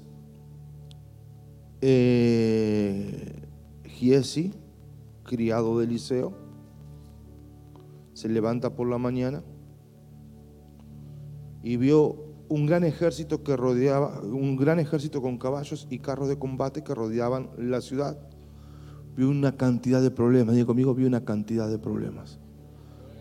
[1.81, 3.47] eh,
[5.23, 6.33] criado de Eliseo,
[8.13, 9.43] se levanta por la mañana
[11.63, 16.39] y vio un gran ejército que rodeaba, un gran ejército con caballos y carros de
[16.39, 18.28] combate que rodeaban la ciudad.
[19.19, 22.39] Vio una cantidad de problemas, digo conmigo, vio una cantidad de problemas.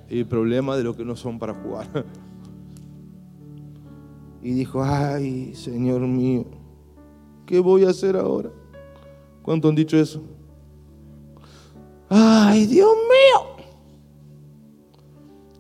[0.08, 2.06] Y problemas de lo que no son para jugar.
[4.40, 6.46] Y dijo, ay, Señor mío,
[7.44, 8.50] ¿qué voy a hacer ahora?
[9.42, 10.22] ¿Cuánto han dicho eso?
[12.08, 13.66] Ay, Dios mío.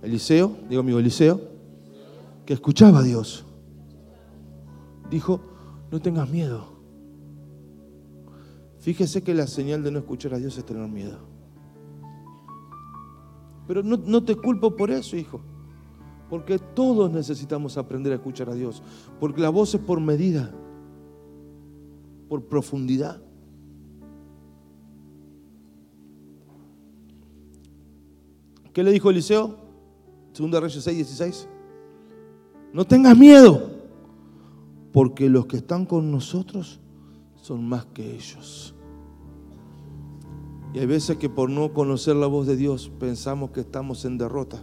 [0.00, 1.40] Eliseo, digo amigo, Eliseo,
[2.46, 3.44] que escuchaba a Dios,
[5.10, 5.40] dijo,
[5.90, 6.77] no tengas miedo.
[8.80, 11.18] Fíjese que la señal de no escuchar a Dios es tener miedo.
[13.66, 15.40] Pero no, te culpo por eso, hijo.
[16.30, 18.82] Porque todos necesitamos aprender a escuchar a Dios.
[19.20, 20.50] Porque la voz es por medida,
[22.28, 23.20] por profundidad.
[28.72, 29.56] ¿Qué le dijo Eliseo?
[30.32, 31.48] Segunda Reyes 6, 16.
[32.72, 33.70] No tengas miedo,
[34.92, 36.80] porque los que están con nosotros
[37.48, 38.74] son más que ellos.
[40.74, 44.18] Y hay veces que por no conocer la voz de Dios pensamos que estamos en
[44.18, 44.62] derrota,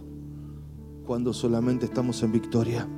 [1.04, 2.88] cuando solamente estamos en victoria.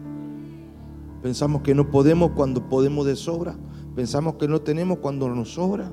[1.23, 3.57] Pensamos que no podemos cuando podemos de sobra.
[3.97, 5.91] Pensamos que no tenemos cuando nos sobra.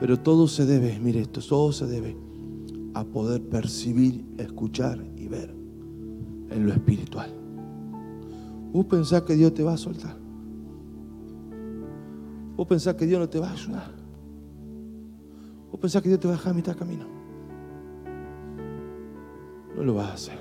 [0.00, 2.16] Pero todo se debe, mire esto, todo se debe
[2.94, 5.54] a poder percibir, escuchar y ver
[6.48, 7.30] en lo espiritual.
[8.72, 10.19] Vos pensás que Dios te va a soltar.
[12.60, 13.90] Vos pensás que Dios no te va a ayudar.
[15.70, 17.06] Vos pensás que Dios te va a dejar a mitad camino.
[19.74, 20.38] No lo vas a hacer.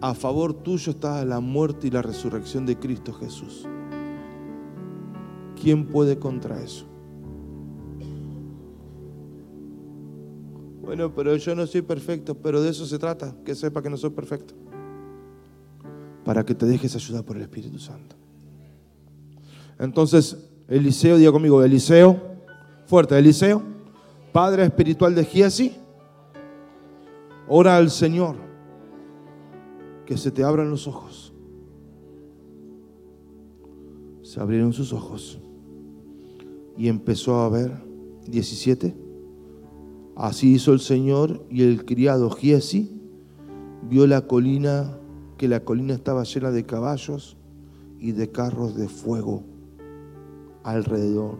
[0.00, 3.68] A favor tuyo está la muerte y la resurrección de Cristo Jesús.
[5.62, 6.86] ¿Quién puede contra eso?
[10.82, 13.96] Bueno, pero yo no soy perfecto, pero de eso se trata, que sepa que no
[13.96, 14.54] soy perfecto.
[16.24, 18.16] Para que te dejes ayudar por el Espíritu Santo.
[19.78, 22.20] Entonces, Eliseo, diga conmigo, Eliseo,
[22.86, 23.62] fuerte, Eliseo,
[24.32, 25.76] Padre espiritual de Giesi,
[27.48, 28.36] ora al Señor
[30.06, 31.32] que se te abran los ojos.
[34.22, 35.38] Se abrieron sus ojos
[36.76, 37.72] y empezó a ver
[38.26, 39.04] 17
[40.16, 43.00] Así hizo el Señor y el criado Giesi
[43.82, 44.96] vio la colina,
[45.36, 47.36] que la colina estaba llena de caballos
[47.98, 49.42] y de carros de fuego
[50.64, 51.38] alrededor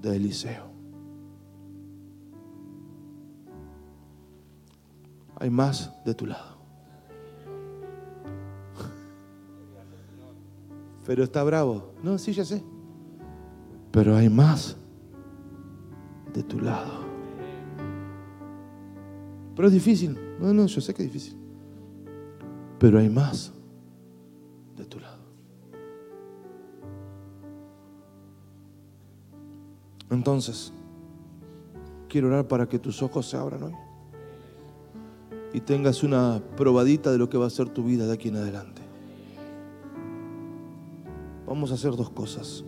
[0.00, 0.68] de Eliseo.
[5.40, 6.58] Hay más de tu lado.
[11.06, 11.94] Pero está bravo.
[12.02, 12.62] No, sí, ya sé.
[13.90, 14.76] Pero hay más
[16.34, 17.08] de tu lado.
[19.56, 20.18] Pero es difícil.
[20.38, 21.36] No, no, yo sé que es difícil.
[22.78, 23.52] Pero hay más
[24.76, 25.17] de tu lado.
[30.10, 30.72] Entonces,
[32.08, 33.74] quiero orar para que tus ojos se abran hoy
[35.52, 38.36] y tengas una probadita de lo que va a ser tu vida de aquí en
[38.36, 38.82] adelante.
[41.46, 42.64] Vamos a hacer dos cosas.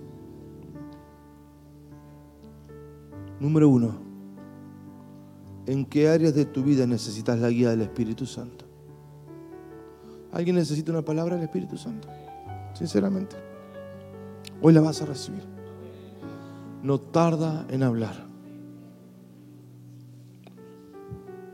[3.38, 4.10] Número uno,
[5.70, 8.64] ¿En qué áreas de tu vida necesitas la guía del Espíritu Santo?
[10.32, 12.08] ¿Alguien necesita una palabra del Espíritu Santo?
[12.74, 13.36] Sinceramente.
[14.60, 15.59] Hoy la vas a recibir.
[16.82, 18.26] No tarda en hablar.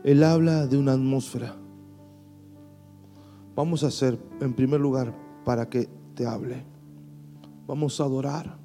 [0.03, 1.55] Él habla de una atmósfera.
[3.55, 5.13] Vamos a hacer, en primer lugar,
[5.43, 6.63] para que te hable.
[7.67, 8.57] Vamos a adorar.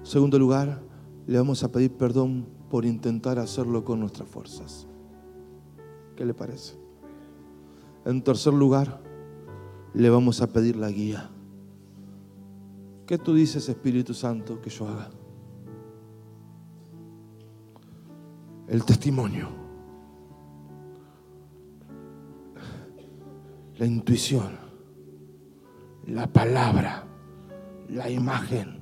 [0.00, 0.82] En segundo lugar,
[1.26, 4.88] le vamos a pedir perdón por intentar hacerlo con nuestras fuerzas.
[6.16, 6.74] ¿Qué le parece?
[8.04, 9.00] En tercer lugar,
[9.94, 11.30] le vamos a pedir la guía.
[13.10, 15.10] ¿Qué tú dices, Espíritu Santo, que yo haga?
[18.68, 19.48] El testimonio,
[23.78, 24.52] la intuición,
[26.06, 27.04] la palabra,
[27.88, 28.80] la imagen,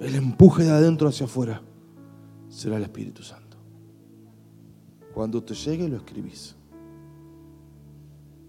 [0.00, 1.62] el empuje de adentro hacia afuera
[2.48, 3.58] será el Espíritu Santo.
[5.14, 6.56] Cuando te llegue lo escribís.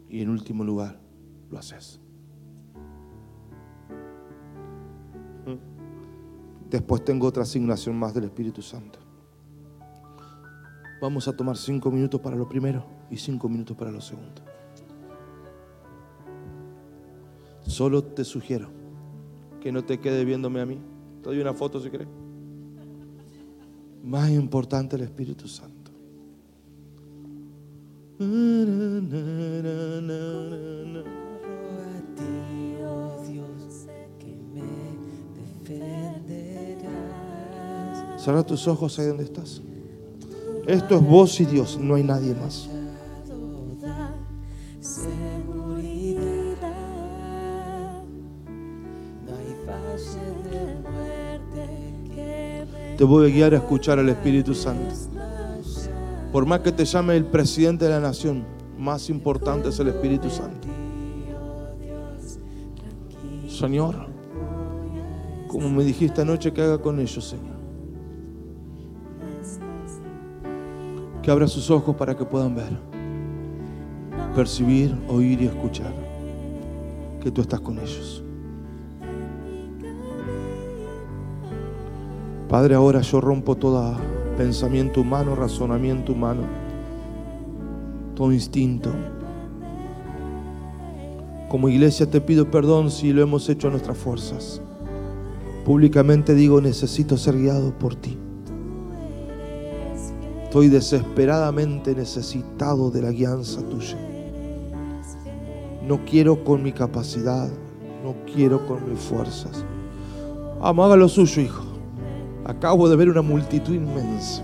[0.09, 0.99] Y en último lugar,
[1.51, 2.00] lo haces.
[6.71, 8.97] Después tengo otra asignación más del Espíritu Santo.
[11.01, 14.41] Vamos a tomar cinco minutos para lo primero y cinco minutos para lo segundo.
[17.67, 18.69] Solo te sugiero
[19.59, 20.79] que no te quede viéndome a mí.
[21.21, 22.07] Te doy una foto si querés.
[24.01, 25.91] Más importante el Espíritu Santo.
[32.87, 33.87] oh Dios,
[34.19, 36.10] que me.
[38.21, 39.63] Cierra tus ojos ahí donde estás.
[40.67, 42.69] Esto es vos y Dios, no hay nadie más.
[52.95, 54.93] Te voy a guiar a escuchar al Espíritu Santo.
[56.31, 58.45] Por más que te llame el presidente de la nación,
[58.77, 60.67] más importante es el Espíritu Santo.
[63.49, 63.95] Señor,
[65.47, 67.50] como me dijiste anoche que haga con ellos, Señor.
[71.21, 72.77] Que abra sus ojos para que puedan ver,
[74.35, 75.93] percibir, oír y escuchar
[77.21, 78.23] que tú estás con ellos.
[82.49, 83.95] Padre, ahora yo rompo todo
[84.37, 86.41] pensamiento humano, razonamiento humano,
[88.15, 88.91] todo instinto.
[91.47, 94.61] Como iglesia te pido perdón si lo hemos hecho a nuestras fuerzas.
[95.63, 98.17] Públicamente digo, necesito ser guiado por ti.
[100.51, 103.97] Estoy desesperadamente necesitado de la guianza tuya.
[105.87, 107.49] No quiero con mi capacidad,
[108.03, 109.63] no quiero con mis fuerzas.
[110.61, 111.63] Haga lo suyo, hijo.
[112.43, 114.43] Acabo de ver una multitud inmensa.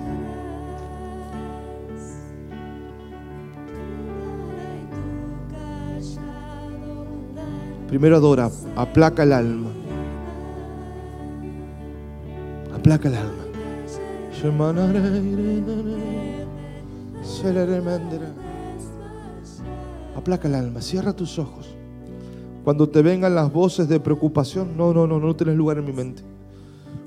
[7.89, 9.71] Primero adora, aplaca el alma.
[12.73, 13.46] Aplaca el alma.
[20.15, 21.67] Aplaca el alma, cierra tus ojos.
[22.63, 25.93] Cuando te vengan las voces de preocupación, no, no, no, no tienes lugar en mi
[25.93, 26.21] mente.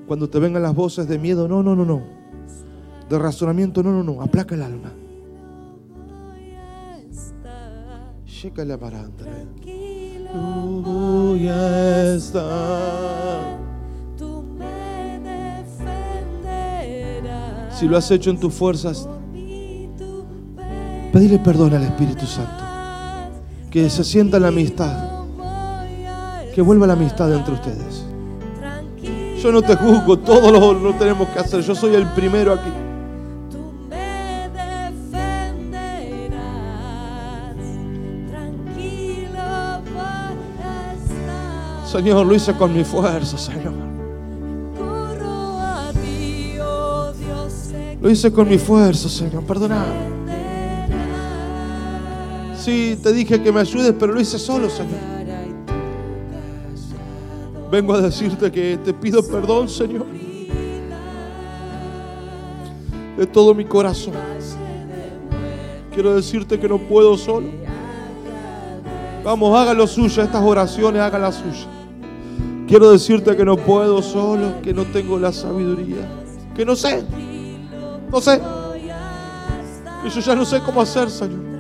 [0.09, 2.03] Cuando te vengan las voces de miedo, no, no, no, no.
[3.09, 4.23] De razonamiento, no, no, no.
[4.23, 4.93] Aplaca el alma.
[8.25, 8.77] Checa la
[10.33, 13.60] voy a estar.
[17.81, 19.09] Si lo has hecho en tus fuerzas,
[21.15, 22.63] pedile perdón al Espíritu Santo.
[23.71, 25.09] Que se sienta la amistad.
[26.55, 28.05] Que vuelva la amistad entre ustedes.
[29.43, 31.63] Yo no te juzgo, todo lo, lo tenemos que hacer.
[31.63, 32.71] Yo soy el primero aquí.
[41.87, 44.00] Señor, lo hice con mi fuerza, Señor.
[48.01, 49.45] Lo hice con mi fuerza, Señor.
[49.45, 49.85] Perdona.
[52.55, 54.99] que Sí, te dije que me ayudes, pero lo hice solo, Señor.
[57.71, 60.07] Vengo a decirte que te pido perdón, Señor.
[63.17, 64.15] De todo mi corazón.
[65.93, 67.49] Quiero decirte que no puedo solo.
[69.23, 71.67] Vamos, haga lo suyo, estas oraciones, haga la suya.
[72.67, 76.09] Quiero decirte que no puedo solo, que no tengo la sabiduría,
[76.55, 77.05] que no sé,
[78.11, 78.41] no sé,
[80.03, 81.51] que yo ya no sé cómo hacer, Señor.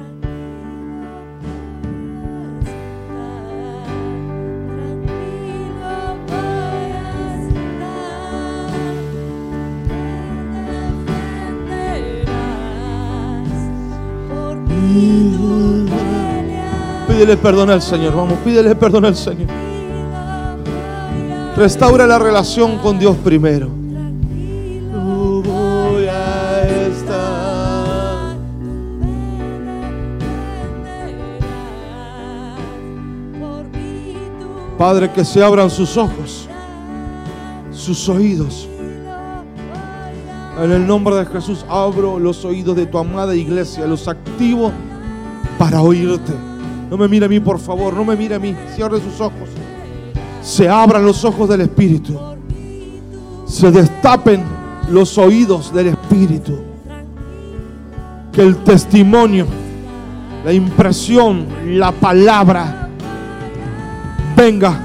[17.07, 19.49] Pídele perdón al Señor, vamos, pídele perdón al Señor.
[21.57, 23.80] Restaura la relación con Dios primero.
[34.81, 36.49] Padre, que se abran sus ojos,
[37.70, 38.66] sus oídos.
[40.59, 44.72] En el nombre de Jesús abro los oídos de tu amada iglesia, los activo
[45.59, 46.33] para oírte.
[46.89, 48.57] No me mire a mí, por favor, no me mire a mí.
[48.74, 49.51] Cierre sus ojos.
[50.41, 52.18] Se abran los ojos del Espíritu.
[53.45, 54.43] Se destapen
[54.89, 56.59] los oídos del Espíritu.
[58.33, 59.45] Que el testimonio,
[60.43, 62.89] la impresión, la palabra
[64.41, 64.80] venga.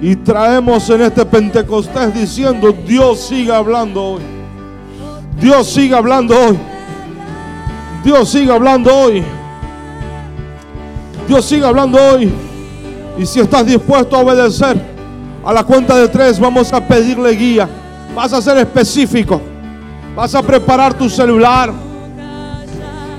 [0.00, 4.22] Y traemos en este Pentecostés diciendo, Dios siga hablando hoy.
[5.40, 6.58] Dios siga hablando hoy.
[8.04, 9.22] Dios siga hablando hoy.
[11.26, 12.32] Dios siga hablando hoy.
[13.16, 14.76] Y si estás dispuesto a obedecer,
[15.44, 17.68] a la cuenta de tres vamos a pedirle guía.
[18.14, 19.40] Vas a ser específico.
[20.14, 21.72] Vas a preparar tu celular.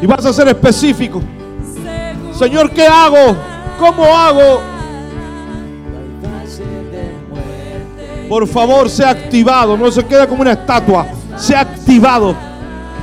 [0.02, 1.22] Y vas a ser específico.
[2.38, 3.36] Señor, ¿qué hago?
[3.80, 4.73] ¿Cómo hago?
[8.30, 9.78] Por favor, sea activado.
[9.78, 11.08] No se quede como una estatua.
[11.38, 12.36] Sea activado.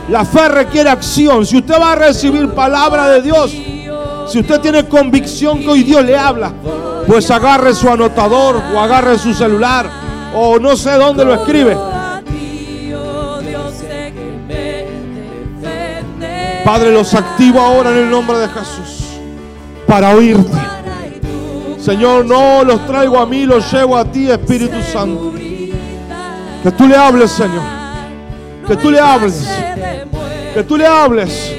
[0.09, 1.47] La fe requiere acción.
[1.47, 3.53] Si usted va a recibir palabra de Dios,
[4.29, 6.53] si usted tiene convicción que hoy Dios le habla,
[7.07, 9.87] pues agarre su anotador o agarre su celular
[10.35, 11.77] o no sé dónde lo escribe.
[16.65, 19.01] Padre, los activo ahora en el nombre de Jesús
[19.87, 20.57] para oírte.
[21.81, 25.33] Señor, no los traigo a mí, los llevo a ti, Espíritu Santo.
[26.63, 27.63] Que tú le hables, Señor.
[28.67, 29.49] Que tú le hables.
[30.55, 31.55] Que tú le hables.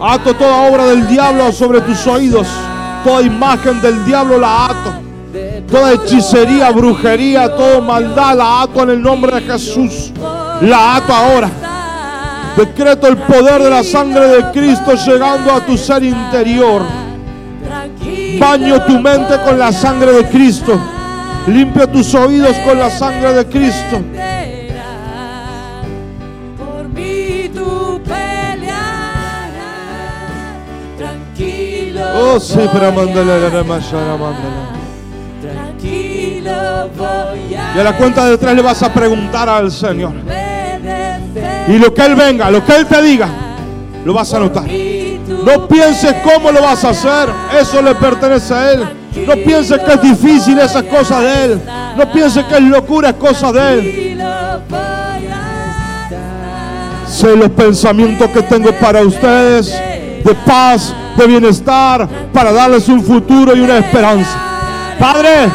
[0.00, 2.46] Ato toda obra del diablo sobre tus oídos.
[3.02, 4.92] Toda imagen del diablo la ato.
[5.70, 10.12] Toda hechicería, brujería, toda maldad la ato en el nombre de Jesús.
[10.60, 11.50] La ato ahora.
[12.56, 16.99] Decreto el poder de la sangre de Cristo llegando a tu ser interior.
[18.38, 20.78] Baño tu mente con la sangre de Cristo.
[21.46, 24.00] Limpia tus oídos con la sangre de Cristo.
[32.22, 33.50] Oh, sí, para mandarle la
[35.40, 40.12] Tranquilo voy a Y a la cuenta de tres le vas a preguntar al Señor.
[41.68, 43.28] Y lo que Él venga, lo que Él te diga,
[44.04, 44.64] lo vas a anotar.
[45.30, 47.28] No pienses cómo lo vas a hacer,
[47.58, 48.88] eso le pertenece a Él.
[49.26, 51.60] No pienses que es difícil, esas cosas de Él.
[51.96, 54.22] No pienses que es locura, es cosa de Él.
[57.08, 59.72] Sé los pensamientos que tengo para ustedes,
[60.24, 64.38] de paz, de bienestar, para darles un futuro y una esperanza.
[64.98, 65.48] Padre,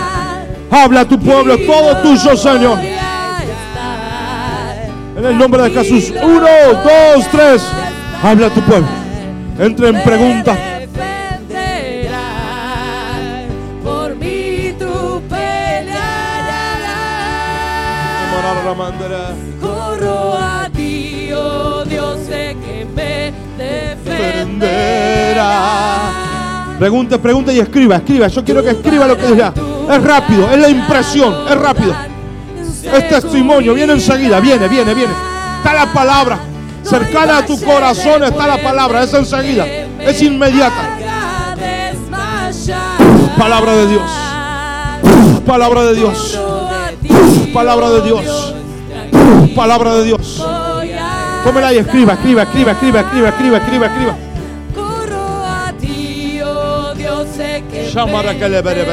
[0.72, 2.80] habla a tu pueblo, todo tuyo, Señor.
[5.18, 6.14] En el nombre de Jesús.
[6.22, 6.48] Uno,
[6.84, 7.64] dos, tres.
[8.22, 9.05] Habla a tu pueblo.
[9.58, 10.54] Entra en pregunta.
[10.54, 12.20] defenderás.
[13.82, 15.96] Por mí tú pelearás.
[19.62, 24.76] Corro a ti, oh Dios, sé que me defenderás.
[26.78, 28.28] Pregunte, pregunte y escriba, escriba.
[28.28, 29.54] Yo quiero que escriba lo que diga.
[29.90, 31.96] Es rápido, es la impresión, es rápido.
[32.84, 35.14] Es testimonio, viene enseguida, viene, viene, viene.
[35.60, 36.40] Está la palabra.
[36.86, 39.66] Cercana a tu corazón está la palabra, es enseguida,
[40.00, 40.98] es inmediata.
[43.38, 44.12] Palabra de Dios,
[45.46, 46.40] palabra de Dios,
[47.54, 48.54] palabra de Dios,
[49.56, 50.46] palabra de Dios.
[51.44, 54.16] Tómela y escriba, escriba, escriba, escriba, escriba, escriba, escriba, escriba.
[54.74, 58.84] Corro a ti, oh Dios, sé que le veré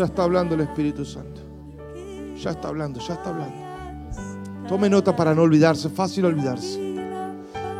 [0.00, 1.42] Ya está hablando el Espíritu Santo.
[2.42, 3.54] Ya está hablando, ya está hablando.
[4.66, 6.80] Tome nota para no olvidarse, fácil olvidarse.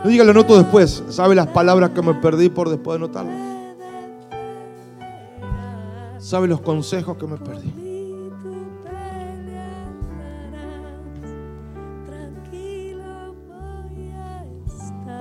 [0.05, 1.03] No diga lo noto después.
[1.09, 3.33] ¿Sabe las palabras que me perdí por después de notarlo?
[6.18, 7.73] ¿Sabe los consejos que me perdí?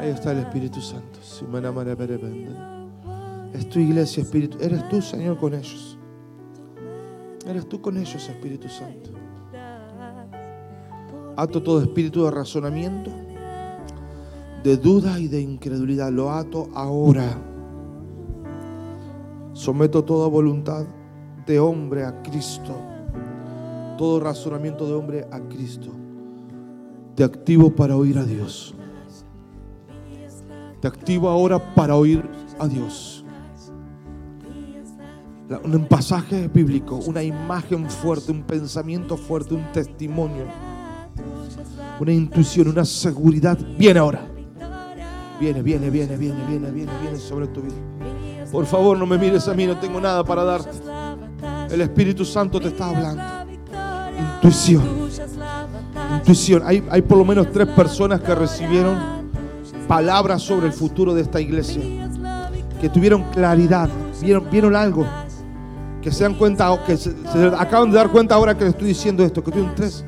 [0.02, 1.18] Ahí está el Espíritu Santo.
[3.54, 4.58] Es tu iglesia, Espíritu.
[4.60, 5.99] Eres tú, Señor, con ellos.
[7.50, 9.10] Eres tú con ellos, Espíritu Santo.
[11.36, 13.10] Ato todo espíritu de razonamiento,
[14.64, 16.12] de duda y de incredulidad.
[16.12, 17.42] Lo ato ahora.
[19.54, 20.86] Someto toda voluntad
[21.48, 22.76] de hombre a Cristo.
[23.98, 25.90] Todo razonamiento de hombre a Cristo.
[27.16, 28.76] Te activo para oír a Dios.
[30.80, 32.30] Te activo ahora para oír
[32.60, 33.19] a Dios.
[35.50, 40.46] Un pasaje bíblico, una imagen fuerte, un pensamiento fuerte, un testimonio,
[42.00, 43.58] una intuición, una seguridad.
[43.76, 44.28] Viene ahora.
[45.40, 47.74] Viene, viene, viene, viene, viene, viene, viene sobre tu vida.
[48.52, 50.70] Por favor, no me mires a mí, no tengo nada para darte.
[51.72, 53.24] El Espíritu Santo te está hablando.
[54.36, 54.84] Intuición.
[56.14, 56.62] Intuición.
[56.64, 58.98] Hay, hay por lo menos tres personas que recibieron
[59.88, 61.82] palabras sobre el futuro de esta iglesia.
[62.80, 63.90] Que tuvieron claridad.
[64.22, 65.08] Vieron, vieron algo.
[66.02, 67.14] Que se dan cuenta, que se,
[67.58, 69.44] acaban de dar cuenta ahora que les estoy diciendo esto.
[69.44, 70.06] Que tuvieron tres,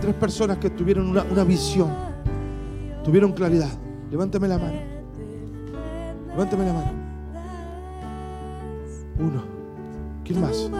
[0.00, 1.90] tres personas que tuvieron una, una visión.
[3.04, 3.70] Tuvieron claridad.
[4.10, 4.78] Levántame la mano.
[6.30, 6.90] Levántame la mano.
[9.18, 9.42] Uno.
[10.24, 10.70] ¿Quién más?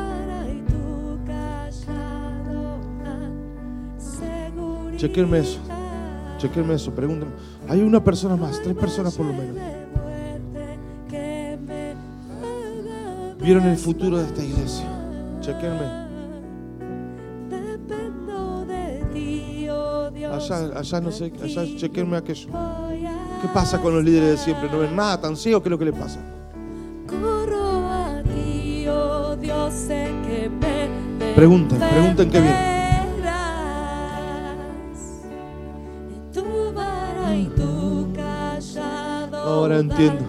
[4.97, 5.61] Chequenme eso.
[6.39, 6.93] Chequenme eso.
[6.93, 7.33] Pregúntenme.
[7.69, 9.57] Hay una persona más, tres personas por lo menos.
[13.41, 14.87] Vieron el futuro de esta iglesia.
[15.41, 16.09] Chequenme.
[20.31, 22.49] Allá, allá no sé, allá chequenme aquello.
[23.41, 24.69] ¿Qué pasa con los líderes de siempre?
[24.71, 25.63] ¿No ven nada tan ciego?
[25.63, 26.21] ¿Qué es lo que les pasa?
[31.35, 32.79] Pregunten, pregunten qué viene.
[39.33, 40.25] Ahora entiendo.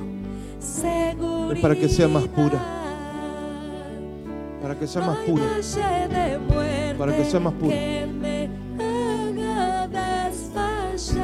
[1.62, 2.79] Para que sea más pura.
[4.70, 5.44] Para que sea más pura.
[6.96, 7.74] Para que sea más pura.
[7.74, 11.24] Que me haga desfallar.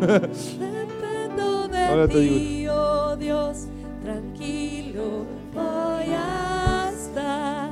[0.00, 2.34] Dependo de Ahora te digo.
[2.34, 3.68] ti, oh Dios,
[4.02, 7.70] tranquilo voy a estar.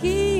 [0.00, 0.35] ¿Qué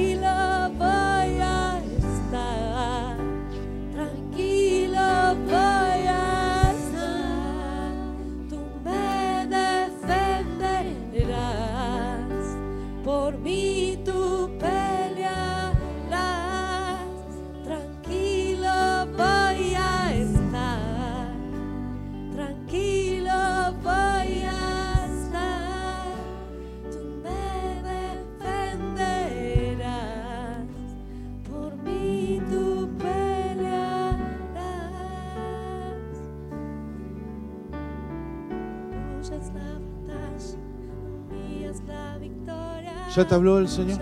[43.17, 43.99] ¿Ya te habló el Señor?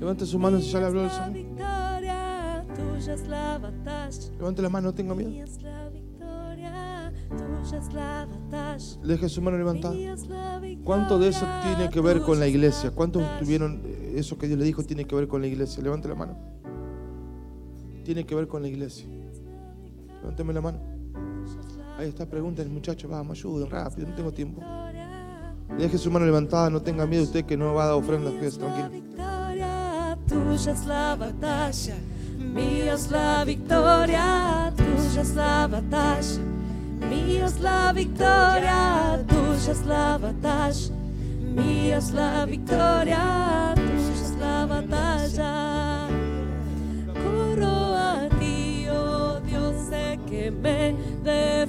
[0.00, 1.32] Levante su mano si ya le habló el Señor.
[4.36, 5.30] Levante la mano, no tenga miedo.
[9.04, 9.94] Deje su mano levantada.
[10.82, 12.90] ¿Cuánto de eso tiene que ver con la iglesia?
[12.90, 15.84] ¿Cuántos tuvieron eh, eso que Dios le dijo tiene que ver con la iglesia?
[15.84, 16.36] Levante la mano.
[18.04, 19.06] Tiene que ver con la iglesia.
[20.20, 20.80] Levánteme la mano.
[21.96, 24.60] Ahí está, pregunten, muchachos, vamos, ayuden rápido, no tengo tiempo.
[25.78, 28.58] Deje su mano levantada, no tenga miedo usted que no va a dar ofrendas, quédese
[28.58, 28.88] tranquilo.
[28.90, 31.94] victoria, tuya es la batalla.
[32.38, 36.40] Mía es la victoria, tuya es la batalla.
[37.08, 40.94] Mía es la victoria, tuya es la batalla.
[41.40, 46.08] Mía es la victoria, tuya es la batalla.
[47.14, 51.61] Corro a ti, oh Dios, sé que me defenderás.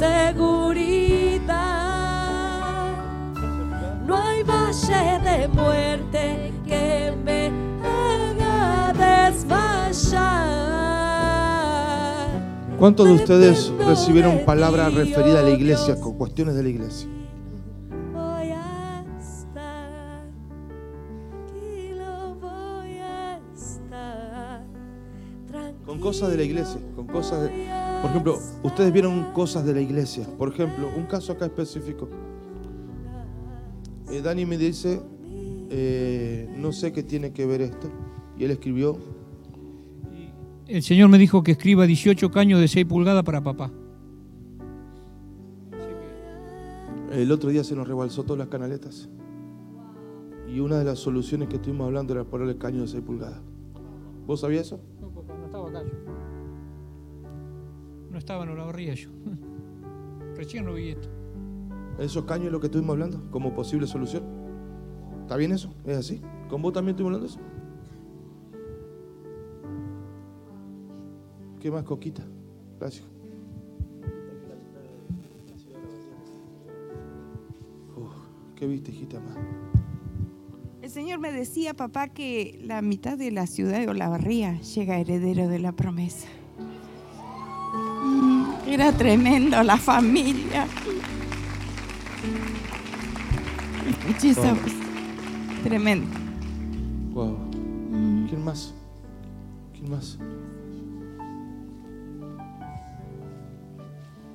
[0.00, 1.44] Seguridad.
[4.06, 7.50] No hay valle de muerte que me
[7.84, 10.40] haga desmayar.
[12.78, 17.08] ¿Cuántos de ustedes recibieron palabra referida a la iglesia con cuestiones de la iglesia?
[25.84, 27.69] Con cosas de la iglesia, con cosas de...
[28.00, 30.26] Por ejemplo, ustedes vieron cosas de la iglesia.
[30.38, 32.08] Por ejemplo, un caso acá específico.
[34.10, 35.02] Eh, Dani me dice,
[35.70, 37.90] eh, no sé qué tiene que ver esto.
[38.38, 38.96] Y él escribió,
[40.66, 43.70] El Señor me dijo que escriba 18 caños de 6 pulgadas para papá.
[47.12, 49.08] el otro día se nos rebalsó todas las canaletas.
[50.48, 53.40] Y una de las soluciones que estuvimos hablando era ponerle caño de 6 pulgadas.
[54.26, 54.80] ¿Vos sabías eso?
[55.00, 56.19] No, papá, no estaba acá yo.
[58.20, 59.08] Estaba, no la barría yo.
[60.36, 61.08] Recién lo vi esto.
[61.98, 64.22] Esos caños es lo que estuvimos hablando como posible solución.
[65.22, 65.72] ¿Está bien eso?
[65.86, 66.20] ¿Es así?
[66.50, 67.50] ¿Con vos también estuvimos hablando de eso?
[71.60, 72.22] ¿Qué más, Coquita?
[72.78, 73.06] Gracias.
[77.96, 78.12] Uf,
[78.54, 79.38] ¿Qué viste, hijita más?
[80.82, 85.48] El Señor me decía, papá, que la mitad de la ciudad de Olavarría llega heredero
[85.48, 86.28] de la promesa.
[88.02, 90.66] Mm, Era tremendo la familia.
[94.06, 94.56] Muchísimo.
[95.62, 96.06] Tremendo.
[97.12, 97.36] Wow.
[97.90, 98.26] Mm.
[98.28, 98.74] ¿Quién más?
[99.72, 100.18] ¿Quién más?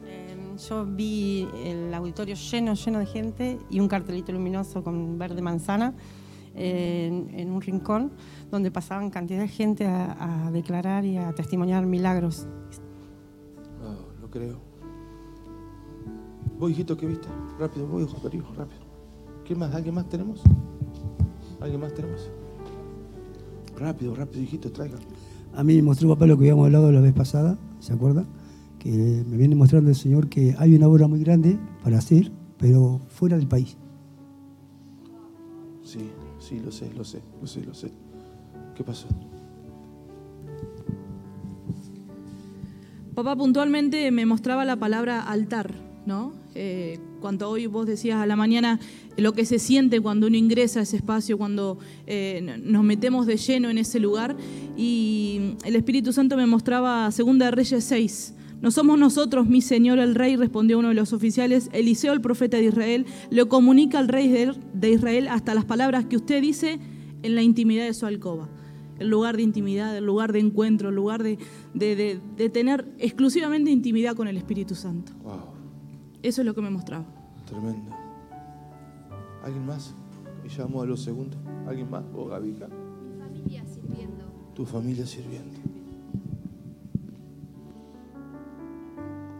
[0.05, 0.35] Eh,
[0.69, 5.93] Yo vi el auditorio lleno, lleno de gente y un cartelito luminoso con verde manzana
[6.55, 8.11] eh, en, en un rincón
[8.51, 12.47] donde pasaban cantidad de gente a, a declarar y a testimoniar milagros.
[14.35, 14.57] Creo.
[16.59, 17.29] Vos, hijito, ¿qué viste?
[17.57, 18.81] Rápido, voy, ojo, hijo, rápido.
[19.45, 19.73] ¿Quién más?
[19.73, 20.41] ¿Alguien más tenemos?
[21.61, 22.29] ¿Alguien más tenemos?
[23.79, 24.99] Rápido, rápido, hijito, traigan.
[25.53, 28.25] A mí me mostró papá lo que habíamos hablado la vez pasada, ¿se acuerda?
[28.77, 32.99] que me viene mostrando el Señor que hay una obra muy grande para hacer, pero
[33.07, 33.77] fuera del país.
[35.81, 37.89] Sí, sí, lo sé, lo sé, lo sé, lo sé.
[38.75, 39.07] ¿Qué pasó?
[43.15, 45.73] Papá puntualmente me mostraba la palabra altar,
[46.05, 46.33] ¿no?
[46.53, 48.77] Eh, cuando hoy vos decías a la mañana
[49.15, 53.37] lo que se siente cuando uno ingresa a ese espacio, cuando eh, nos metemos de
[53.37, 54.35] lleno en ese lugar.
[54.75, 58.33] Y el Espíritu Santo me mostraba Segunda de Reyes 6.
[58.61, 61.69] No somos nosotros, mi Señor el Rey, respondió uno de los oficiales.
[61.71, 64.27] Eliseo, el profeta de Israel, le comunica al rey
[64.73, 66.79] de Israel hasta las palabras que usted dice
[67.23, 68.49] en la intimidad de su alcoba
[68.99, 71.37] el lugar de intimidad, el lugar de encuentro, el lugar de,
[72.51, 75.11] tener exclusivamente intimidad con el Espíritu Santo.
[76.21, 77.05] Eso es lo que me mostraba.
[77.45, 77.91] Tremendo.
[79.43, 79.93] ¿Alguien más?
[80.43, 81.39] Y llamó a los segundos.
[81.67, 82.03] ¿Alguien más?
[82.15, 82.67] ¿O Gavica?
[82.67, 84.25] Mi familia sirviendo.
[84.55, 85.59] Tu familia sirviendo.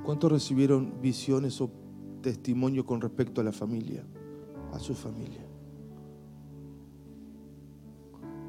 [0.04, 1.72] ¿Cuántos recibieron visiones o
[2.22, 4.04] testimonio con respecto a la familia,
[4.72, 5.45] a su familia?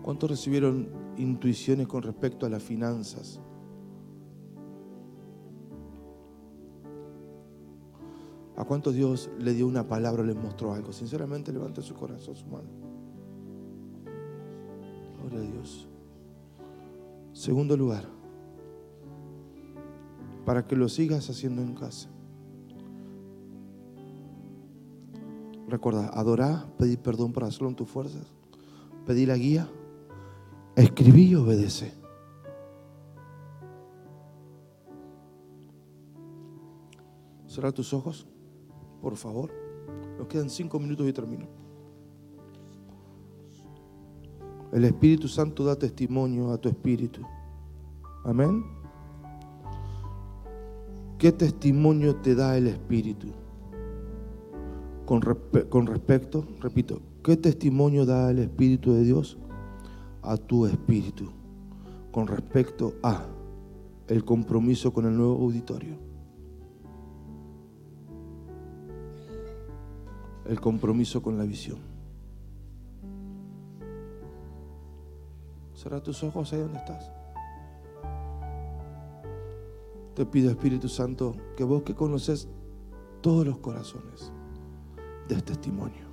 [0.06, 3.40] ¿Cuántos recibieron intuiciones con respecto a las finanzas?
[8.54, 10.92] ¿A cuántos Dios le dio una palabra o les mostró algo?
[10.92, 12.68] Sinceramente, levante su corazón, su mano.
[15.18, 15.88] Gloria a Dios.
[17.32, 18.04] Segundo lugar,
[20.44, 22.08] para que lo sigas haciendo en casa.
[25.66, 28.32] Recuerda, adorar, pedir perdón por hacerlo en tus fuerzas,
[29.04, 29.68] pedir la guía
[30.76, 31.90] Escribí y obedece.
[37.46, 38.26] Cerra tus ojos,
[39.00, 39.50] por favor.
[40.18, 41.46] Nos quedan cinco minutos y termino.
[44.70, 47.22] El Espíritu Santo da testimonio a tu espíritu.
[48.24, 48.62] Amén.
[51.16, 53.28] ¿Qué testimonio te da el Espíritu?
[55.06, 55.22] Con,
[55.70, 59.38] con respecto, repito, ¿qué testimonio da el Espíritu de Dios
[60.26, 61.30] a tu espíritu
[62.10, 63.24] con respecto a
[64.08, 65.96] el compromiso con el nuevo auditorio.
[70.44, 71.78] El compromiso con la visión.
[75.74, 77.12] Cierra tus ojos ahí donde estás.
[80.14, 82.48] Te pido, Espíritu Santo, que vos que conoces
[83.20, 84.32] todos los corazones
[85.28, 86.05] de este testimonio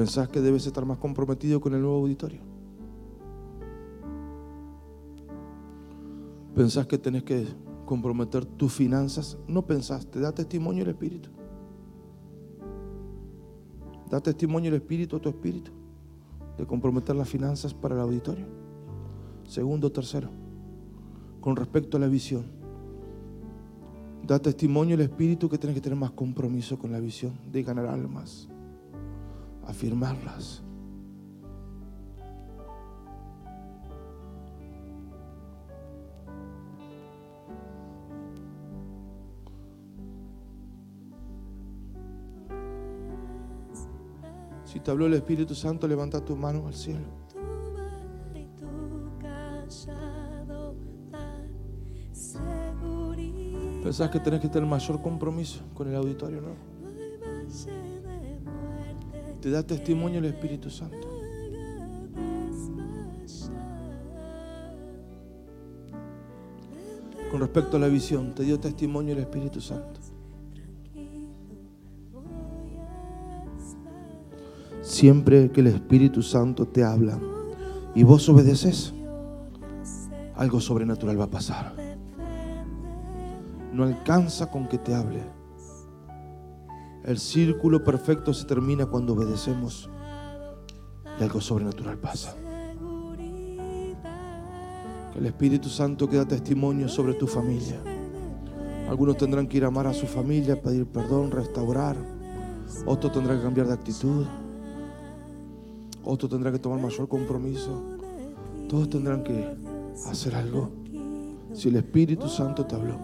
[0.00, 2.40] ¿Pensás que debes estar más comprometido con el nuevo auditorio?
[6.54, 7.46] ¿Pensás que tenés que
[7.84, 9.36] comprometer tus finanzas?
[9.46, 11.28] No pensaste, da testimonio el Espíritu.
[14.08, 15.70] Da testimonio el Espíritu a tu Espíritu
[16.56, 18.46] de comprometer las finanzas para el auditorio.
[19.44, 20.30] Segundo, tercero,
[21.42, 22.46] con respecto a la visión.
[24.26, 27.84] Da testimonio el Espíritu que tienes que tener más compromiso con la visión de ganar
[27.84, 28.48] almas
[29.70, 30.62] afirmarlas.
[44.64, 47.06] Si te habló el Espíritu Santo, levanta tu mano al cielo.
[53.82, 57.89] Pensás que tenés que tener mayor compromiso con el auditorio, ¿no?
[59.40, 61.08] Te da testimonio el Espíritu Santo.
[67.30, 70.00] Con respecto a la visión, te dio testimonio el Espíritu Santo.
[74.82, 77.18] Siempre que el Espíritu Santo te habla
[77.94, 78.92] y vos obedeces,
[80.34, 81.74] algo sobrenatural va a pasar.
[83.72, 85.39] No alcanza con que te hable
[87.04, 89.88] el círculo perfecto se termina cuando obedecemos
[91.18, 92.34] y algo sobrenatural pasa.
[95.16, 97.80] El Espíritu Santo queda testimonio sobre tu familia.
[98.88, 101.96] Algunos tendrán que ir a amar a su familia, pedir perdón, restaurar.
[102.86, 104.26] Otros tendrán que cambiar de actitud.
[106.04, 107.82] Otros tendrán que tomar mayor compromiso.
[108.68, 109.46] Todos tendrán que
[110.08, 110.70] hacer algo.
[111.52, 112.96] Si el Espíritu Santo te habló.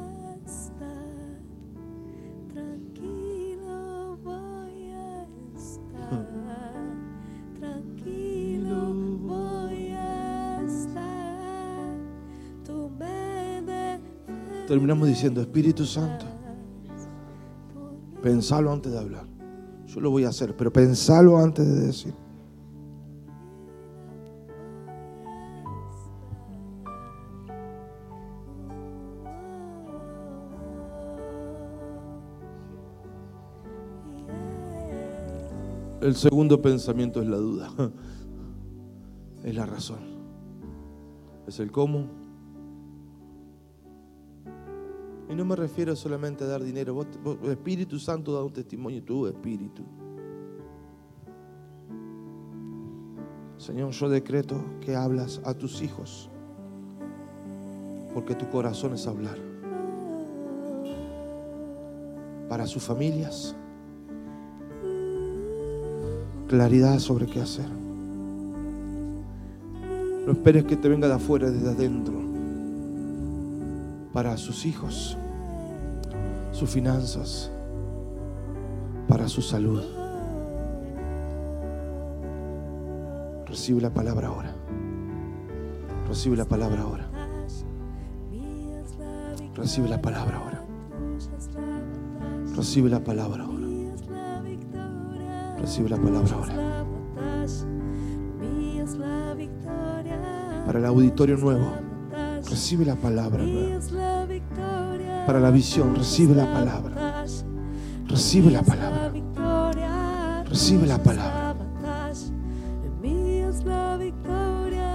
[14.66, 16.26] terminamos diciendo, Espíritu Santo,
[18.22, 19.26] pensalo antes de hablar.
[19.86, 22.14] Yo lo voy a hacer, pero pensalo antes de decir.
[36.00, 37.68] El segundo pensamiento es la duda,
[39.44, 39.98] es la razón,
[41.48, 42.25] es el cómo,
[45.28, 47.04] y no me refiero solamente a dar dinero.
[47.42, 49.82] El Espíritu Santo da un testimonio, tu espíritu.
[53.58, 56.30] Señor, yo decreto que hablas a tus hijos.
[58.14, 59.38] Porque tu corazón es hablar.
[62.48, 63.56] Para sus familias.
[66.46, 67.68] Claridad sobre qué hacer.
[70.26, 72.25] No esperes que te venga de afuera, desde adentro.
[74.16, 75.14] Para sus hijos,
[76.50, 77.50] sus finanzas,
[79.08, 79.82] para su salud.
[83.44, 84.54] Recibe la palabra ahora.
[86.08, 87.06] Recibe la palabra ahora.
[89.54, 90.64] Recibe la palabra ahora.
[92.56, 93.66] Recibe la palabra ahora.
[95.58, 96.86] Recibe la palabra ahora.
[100.64, 101.70] Para el auditorio nuevo,
[102.48, 103.76] recibe la palabra nueva.
[105.26, 107.24] Para la visión, recibe la palabra.
[108.06, 109.12] Recibe la palabra.
[110.48, 111.56] Recibe la palabra.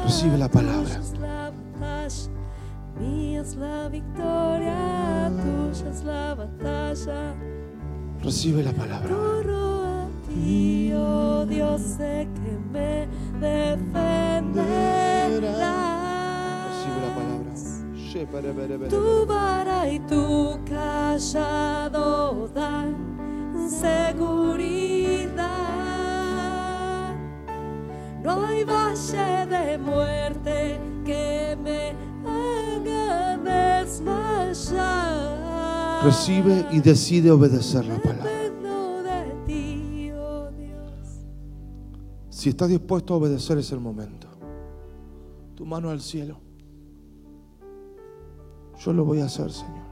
[0.05, 1.01] Recibe la palabra.
[8.23, 9.15] Recibe la palabra.
[11.49, 13.07] Dios, sé que me
[18.11, 25.47] Tu vara y tu callado dan seguridad.
[28.21, 31.95] No hay valle de muerte que me
[32.27, 34.81] haga desmayar.
[36.03, 38.29] Recibe y decide obedecer la palabra.
[38.29, 38.41] Oh.
[42.29, 44.27] Si estás dispuesto a obedecer es el momento.
[45.55, 46.50] Tu mano al cielo.
[48.83, 49.91] Yo lo voy a hacer, Señor.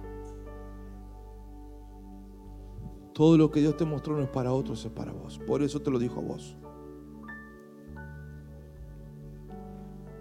[3.13, 5.37] Todo lo que Dios te mostró no es para otros, es para vos.
[5.45, 6.55] Por eso te lo dijo a vos.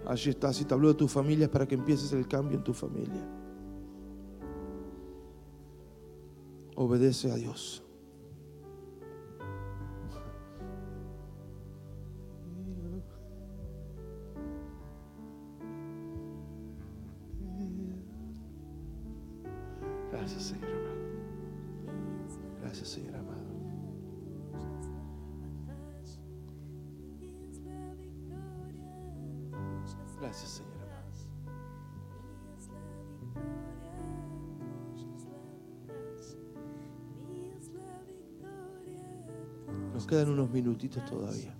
[0.05, 0.53] Allí está.
[0.53, 3.27] Si te habló de tu familia para que empieces el cambio en tu familia.
[6.75, 7.83] Obedece a Dios.
[20.29, 20.99] Gracias, Señor amado.
[22.61, 23.39] Gracias, Señor amado.
[30.21, 30.69] Gracias, Señor.
[39.93, 41.55] Nos quedan unos minutitos todavía.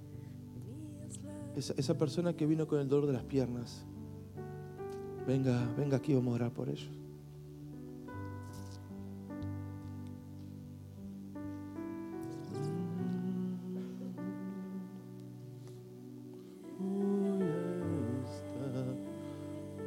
[1.55, 3.83] Esa, esa persona que vino con el dolor de las piernas,
[5.27, 6.89] venga, venga aquí, vamos a orar por ellos.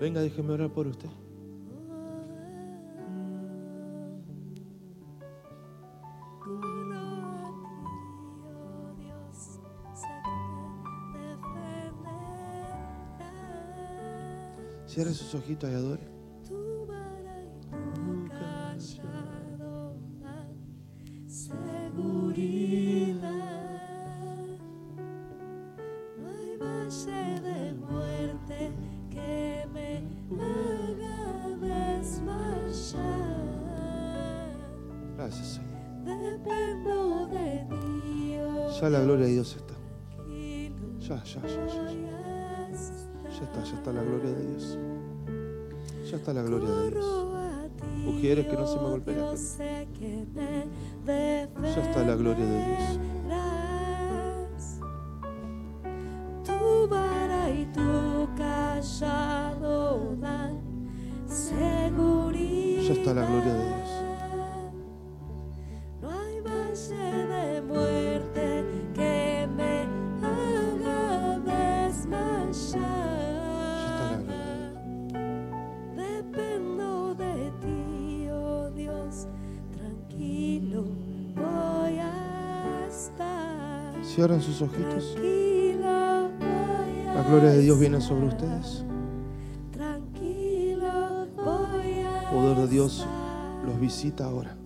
[0.03, 1.09] Venga, déjeme orar por usted.
[14.87, 16.22] Cierre sus ojitos y adore.
[51.75, 52.99] Ya está la gloria de Dios.
[52.99, 54.81] defenderás.
[56.45, 60.61] Tu vara y tu callado dan
[61.27, 62.83] seguridad.
[62.83, 63.82] Ya está la gloria de Dios.
[84.23, 85.17] Cierran sus ojitos.
[85.81, 88.85] La gloria de Dios viene sobre ustedes.
[90.23, 90.79] El
[92.31, 93.05] poder de Dios
[93.67, 94.57] los visita ahora.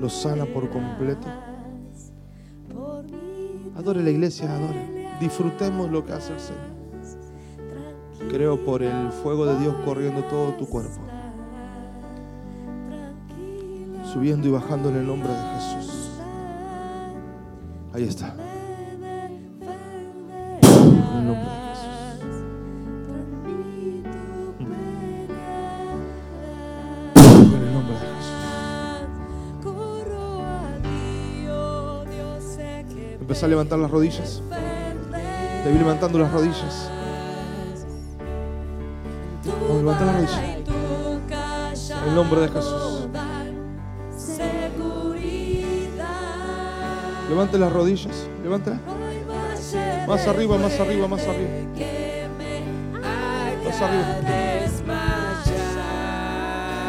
[0.00, 1.26] Los sana por completo.
[3.76, 5.08] Adore la iglesia, adore.
[5.20, 6.76] Disfrutemos lo que hace el Señor.
[8.30, 11.00] Creo por el fuego de Dios corriendo todo tu cuerpo.
[14.12, 15.85] Subiendo y bajando en el nombre de Jesús.
[32.40, 34.42] Sé que Empezá a levantar las rodillas.
[35.64, 36.90] Te vi levantando las rodillas.
[39.46, 40.40] Vamos, levanta las rodillas.
[42.02, 42.95] En el nombre de Jesús.
[47.28, 48.28] Levante las rodillas.
[48.42, 48.78] Valle
[50.06, 51.50] Más arriba, más arriba, más arriba.
[53.64, 54.06] Más arriba.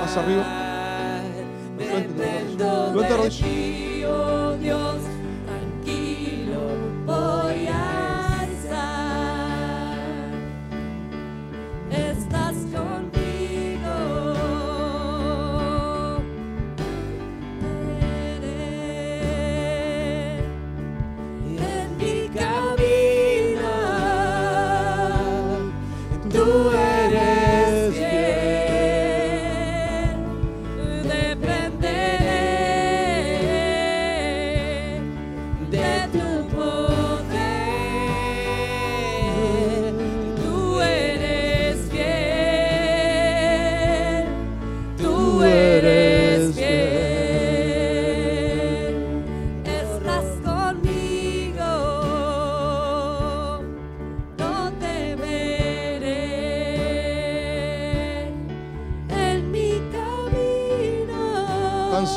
[0.02, 0.44] Más arriba.
[2.94, 5.07] Levanta de rodillas.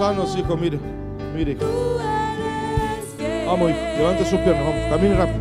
[0.00, 0.56] Sanos, hijo.
[0.56, 0.78] Mire.
[1.34, 1.52] Mire.
[1.52, 1.98] hijo.
[3.46, 3.80] Vamos, hijo.
[3.98, 4.64] Levante sus piernas.
[4.64, 4.88] Vamos.
[4.88, 5.40] Camine rápido.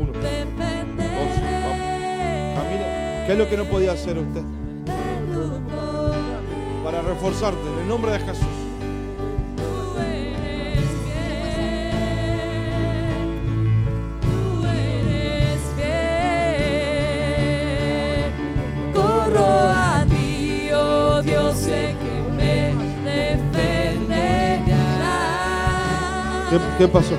[0.00, 0.12] Uno.
[0.12, 0.22] Dos.
[1.64, 1.78] Vamos.
[2.56, 3.24] Camine.
[3.24, 4.42] ¿Qué es lo que no podía hacer usted?
[6.82, 7.68] Para reforzarte.
[7.72, 8.53] En el nombre de Jesús.
[26.54, 27.14] ¿Qué, qué pasó?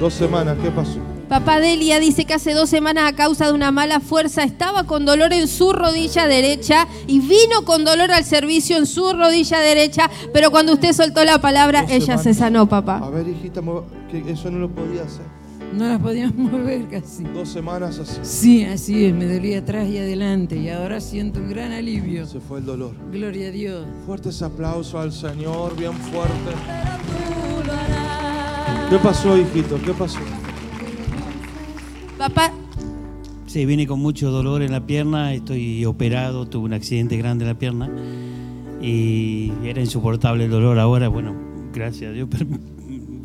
[0.00, 0.56] Dos semanas.
[0.60, 0.98] ¿Qué pasó?
[1.28, 5.04] Papá Delia dice que hace dos semanas a causa de una mala fuerza estaba con
[5.04, 10.10] dolor en su rodilla derecha y vino con dolor al servicio en su rodilla derecha,
[10.32, 13.10] pero cuando usted soltó la palabra, Dos ella se sanó, A papá.
[13.10, 13.60] ver, hijita,
[14.10, 15.22] que eso no lo podía hacer.
[15.74, 17.22] No las podíamos mover casi.
[17.24, 18.18] Dos semanas así.
[18.22, 22.26] Sí, así es, me dolía atrás y adelante y ahora siento un gran alivio.
[22.26, 22.94] Se fue el dolor.
[23.12, 23.86] Gloria a Dios.
[24.06, 26.54] Fuertes aplausos al Señor, bien fuerte.
[28.90, 29.80] ¿Qué pasó, hijito?
[29.82, 30.18] ¿Qué pasó?
[32.16, 32.52] Papá,
[33.46, 37.48] Sí, vine con mucho dolor en la pierna, estoy operado, tuve un accidente grande en
[37.48, 37.88] la pierna
[38.82, 41.34] y era insoportable el dolor ahora, bueno,
[41.72, 42.44] gracias a Dios, pero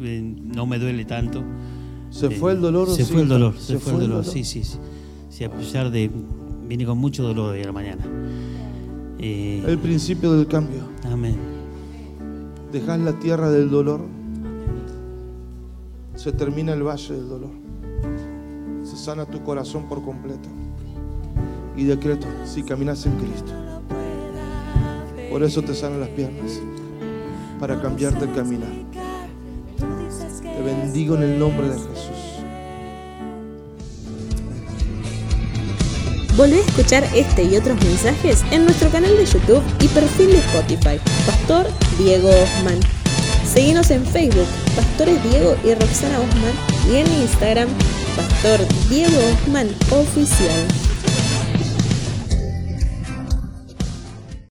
[0.02, 1.44] eh, no me duele tanto.
[2.10, 2.88] ¿Se Eh, fue el dolor?
[2.88, 4.77] o Se sí, fue el dolor, se, fue el dolor, sí, sí, sí.
[5.30, 6.10] Sí, a pesar de,
[6.69, 8.06] vine con mucho dolor hoy a la mañana.
[9.19, 10.84] Eh, El principio del cambio.
[11.11, 11.35] amén.
[12.72, 14.02] Dejas la tierra del dolor.
[16.23, 17.51] Se termina el valle del dolor.
[18.81, 20.47] Se sana tu corazón por completo.
[21.75, 23.51] Y decreto, si caminas en Cristo.
[25.29, 26.61] Por eso te sanan las piernas.
[27.59, 28.71] Para cambiarte el caminar.
[30.41, 32.39] Te bendigo en el nombre de Jesús.
[36.37, 40.37] Volvé a escuchar este y otros mensajes en nuestro canal de YouTube y perfil de
[40.37, 41.67] Spotify, Pastor
[41.97, 43.02] Diego Osman.
[43.53, 46.53] Seguimos en Facebook, Pastores Diego y Roxana Osman,
[46.91, 47.69] y en Instagram,
[48.15, 48.59] Pastor
[48.89, 50.82] Diego Osman Oficial.